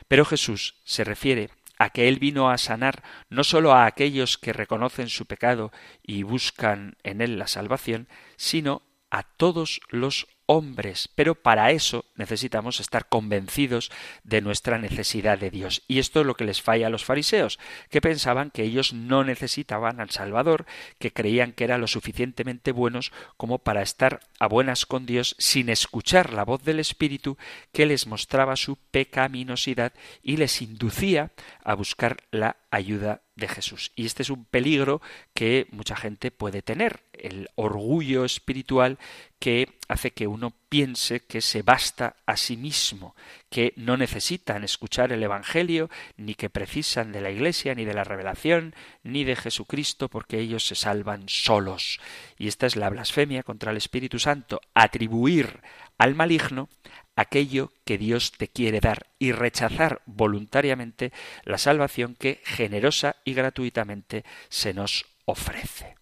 [0.09, 4.53] Pero Jesús se refiere a que Él vino a sanar no sólo a aquellos que
[4.53, 11.37] reconocen su pecado y buscan en Él la salvación, sino a todos los hombres, pero
[11.37, 13.93] para eso necesitamos estar convencidos
[14.25, 15.83] de nuestra necesidad de Dios.
[15.87, 19.23] Y esto es lo que les falla a los fariseos, que pensaban que ellos no
[19.23, 20.67] necesitaban al Salvador,
[20.99, 25.69] que creían que eran lo suficientemente buenos como para estar a buenas con Dios sin
[25.69, 27.39] escuchar la voz del Espíritu
[27.73, 31.31] que les mostraba su pecaminosidad y les inducía
[31.63, 33.93] a buscar la ayuda Jesús.
[33.95, 35.01] Y este es un peligro
[35.35, 38.99] que mucha gente puede tener, el orgullo espiritual
[39.39, 43.15] que hace que uno piense que se basta a sí mismo,
[43.49, 48.05] que no necesitan escuchar el Evangelio, ni que precisan de la Iglesia, ni de la
[48.05, 52.01] revelación, ni de Jesucristo, porque ellos se salvan solos.
[52.39, 55.61] Y esta es la blasfemia contra el Espíritu Santo, atribuir
[55.99, 56.69] al maligno
[57.17, 61.13] aquello que Dios te quiere dar y rechazar voluntariamente
[61.45, 65.97] la salvación que generosa y gratuitamente se nos ofrece.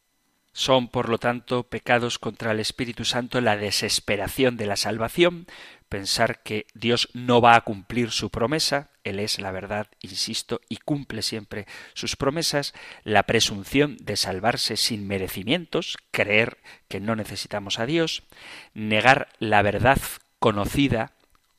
[0.53, 5.47] Son, por lo tanto, pecados contra el Espíritu Santo la desesperación de la salvación,
[5.89, 10.79] pensar que Dios no va a cumplir su promesa, Él es la verdad, insisto, y
[10.79, 17.87] cumple siempre sus promesas, la presunción de salvarse sin merecimientos, creer que no necesitamos a
[17.87, 18.25] Dios,
[18.75, 19.99] negar la verdad
[20.39, 21.13] conocida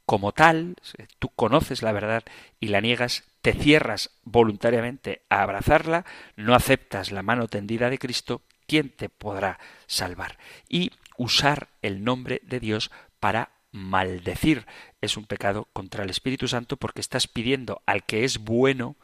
[0.06, 0.76] como tal,
[1.20, 2.24] tú conoces la verdad
[2.60, 6.06] y la niegas, te cierras voluntariamente a abrazarla,
[6.36, 10.40] no aceptas la mano tendida de Cristo, ¿quién te podrá salvar?
[10.68, 14.66] Y usar el nombre de Dios para maldecir
[15.02, 18.96] es un pecado contra el Espíritu Santo porque estás pidiendo al que es bueno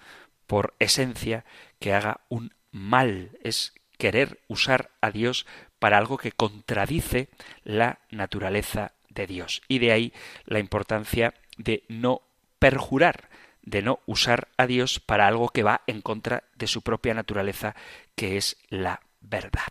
[0.47, 1.45] por esencia
[1.79, 3.37] que haga un mal.
[3.43, 5.45] Es querer usar a Dios
[5.79, 7.29] para algo que contradice
[7.63, 9.61] la naturaleza de Dios.
[9.67, 10.13] Y de ahí
[10.45, 12.21] la importancia de no
[12.59, 13.29] perjurar,
[13.61, 17.75] de no usar a Dios para algo que va en contra de su propia naturaleza,
[18.15, 19.63] que es la verdad.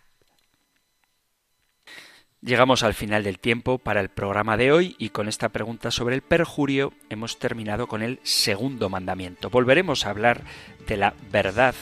[2.45, 6.13] Llegamos al final del tiempo para el programa de hoy y con esta pregunta sobre
[6.13, 9.49] el perjurio hemos terminado con el segundo mandamiento.
[9.49, 10.43] Volveremos a hablar
[10.85, 11.73] de la verdad,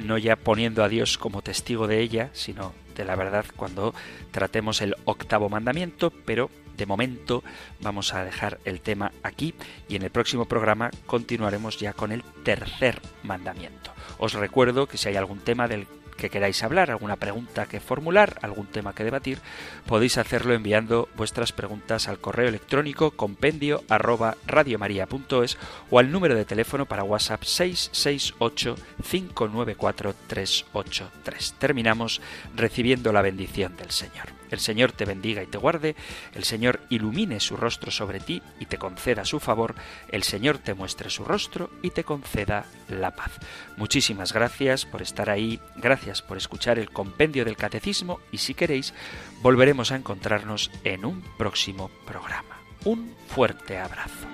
[0.00, 3.94] no ya poniendo a Dios como testigo de ella, sino de la verdad cuando
[4.32, 7.42] tratemos el octavo mandamiento, pero De momento
[7.80, 9.54] vamos a dejar el tema aquí
[9.88, 13.92] y en el próximo programa continuaremos ya con el tercer mandamiento.
[14.18, 18.38] Os recuerdo que si hay algún tema del que queráis hablar, alguna pregunta que formular,
[18.42, 19.40] algún tema que debatir,
[19.86, 25.58] podéis hacerlo enviando vuestras preguntas al correo electrónico compendio arroba radiomaria.es
[25.90, 31.54] o al número de teléfono para WhatsApp 668 594 383.
[31.58, 32.20] Terminamos
[32.54, 34.43] recibiendo la bendición del Señor.
[34.50, 35.96] El Señor te bendiga y te guarde,
[36.34, 39.74] el Señor ilumine su rostro sobre ti y te conceda su favor,
[40.08, 43.32] el Señor te muestre su rostro y te conceda la paz.
[43.76, 48.94] Muchísimas gracias por estar ahí, gracias por escuchar el compendio del catecismo y si queréis,
[49.42, 52.60] volveremos a encontrarnos en un próximo programa.
[52.84, 54.33] Un fuerte abrazo.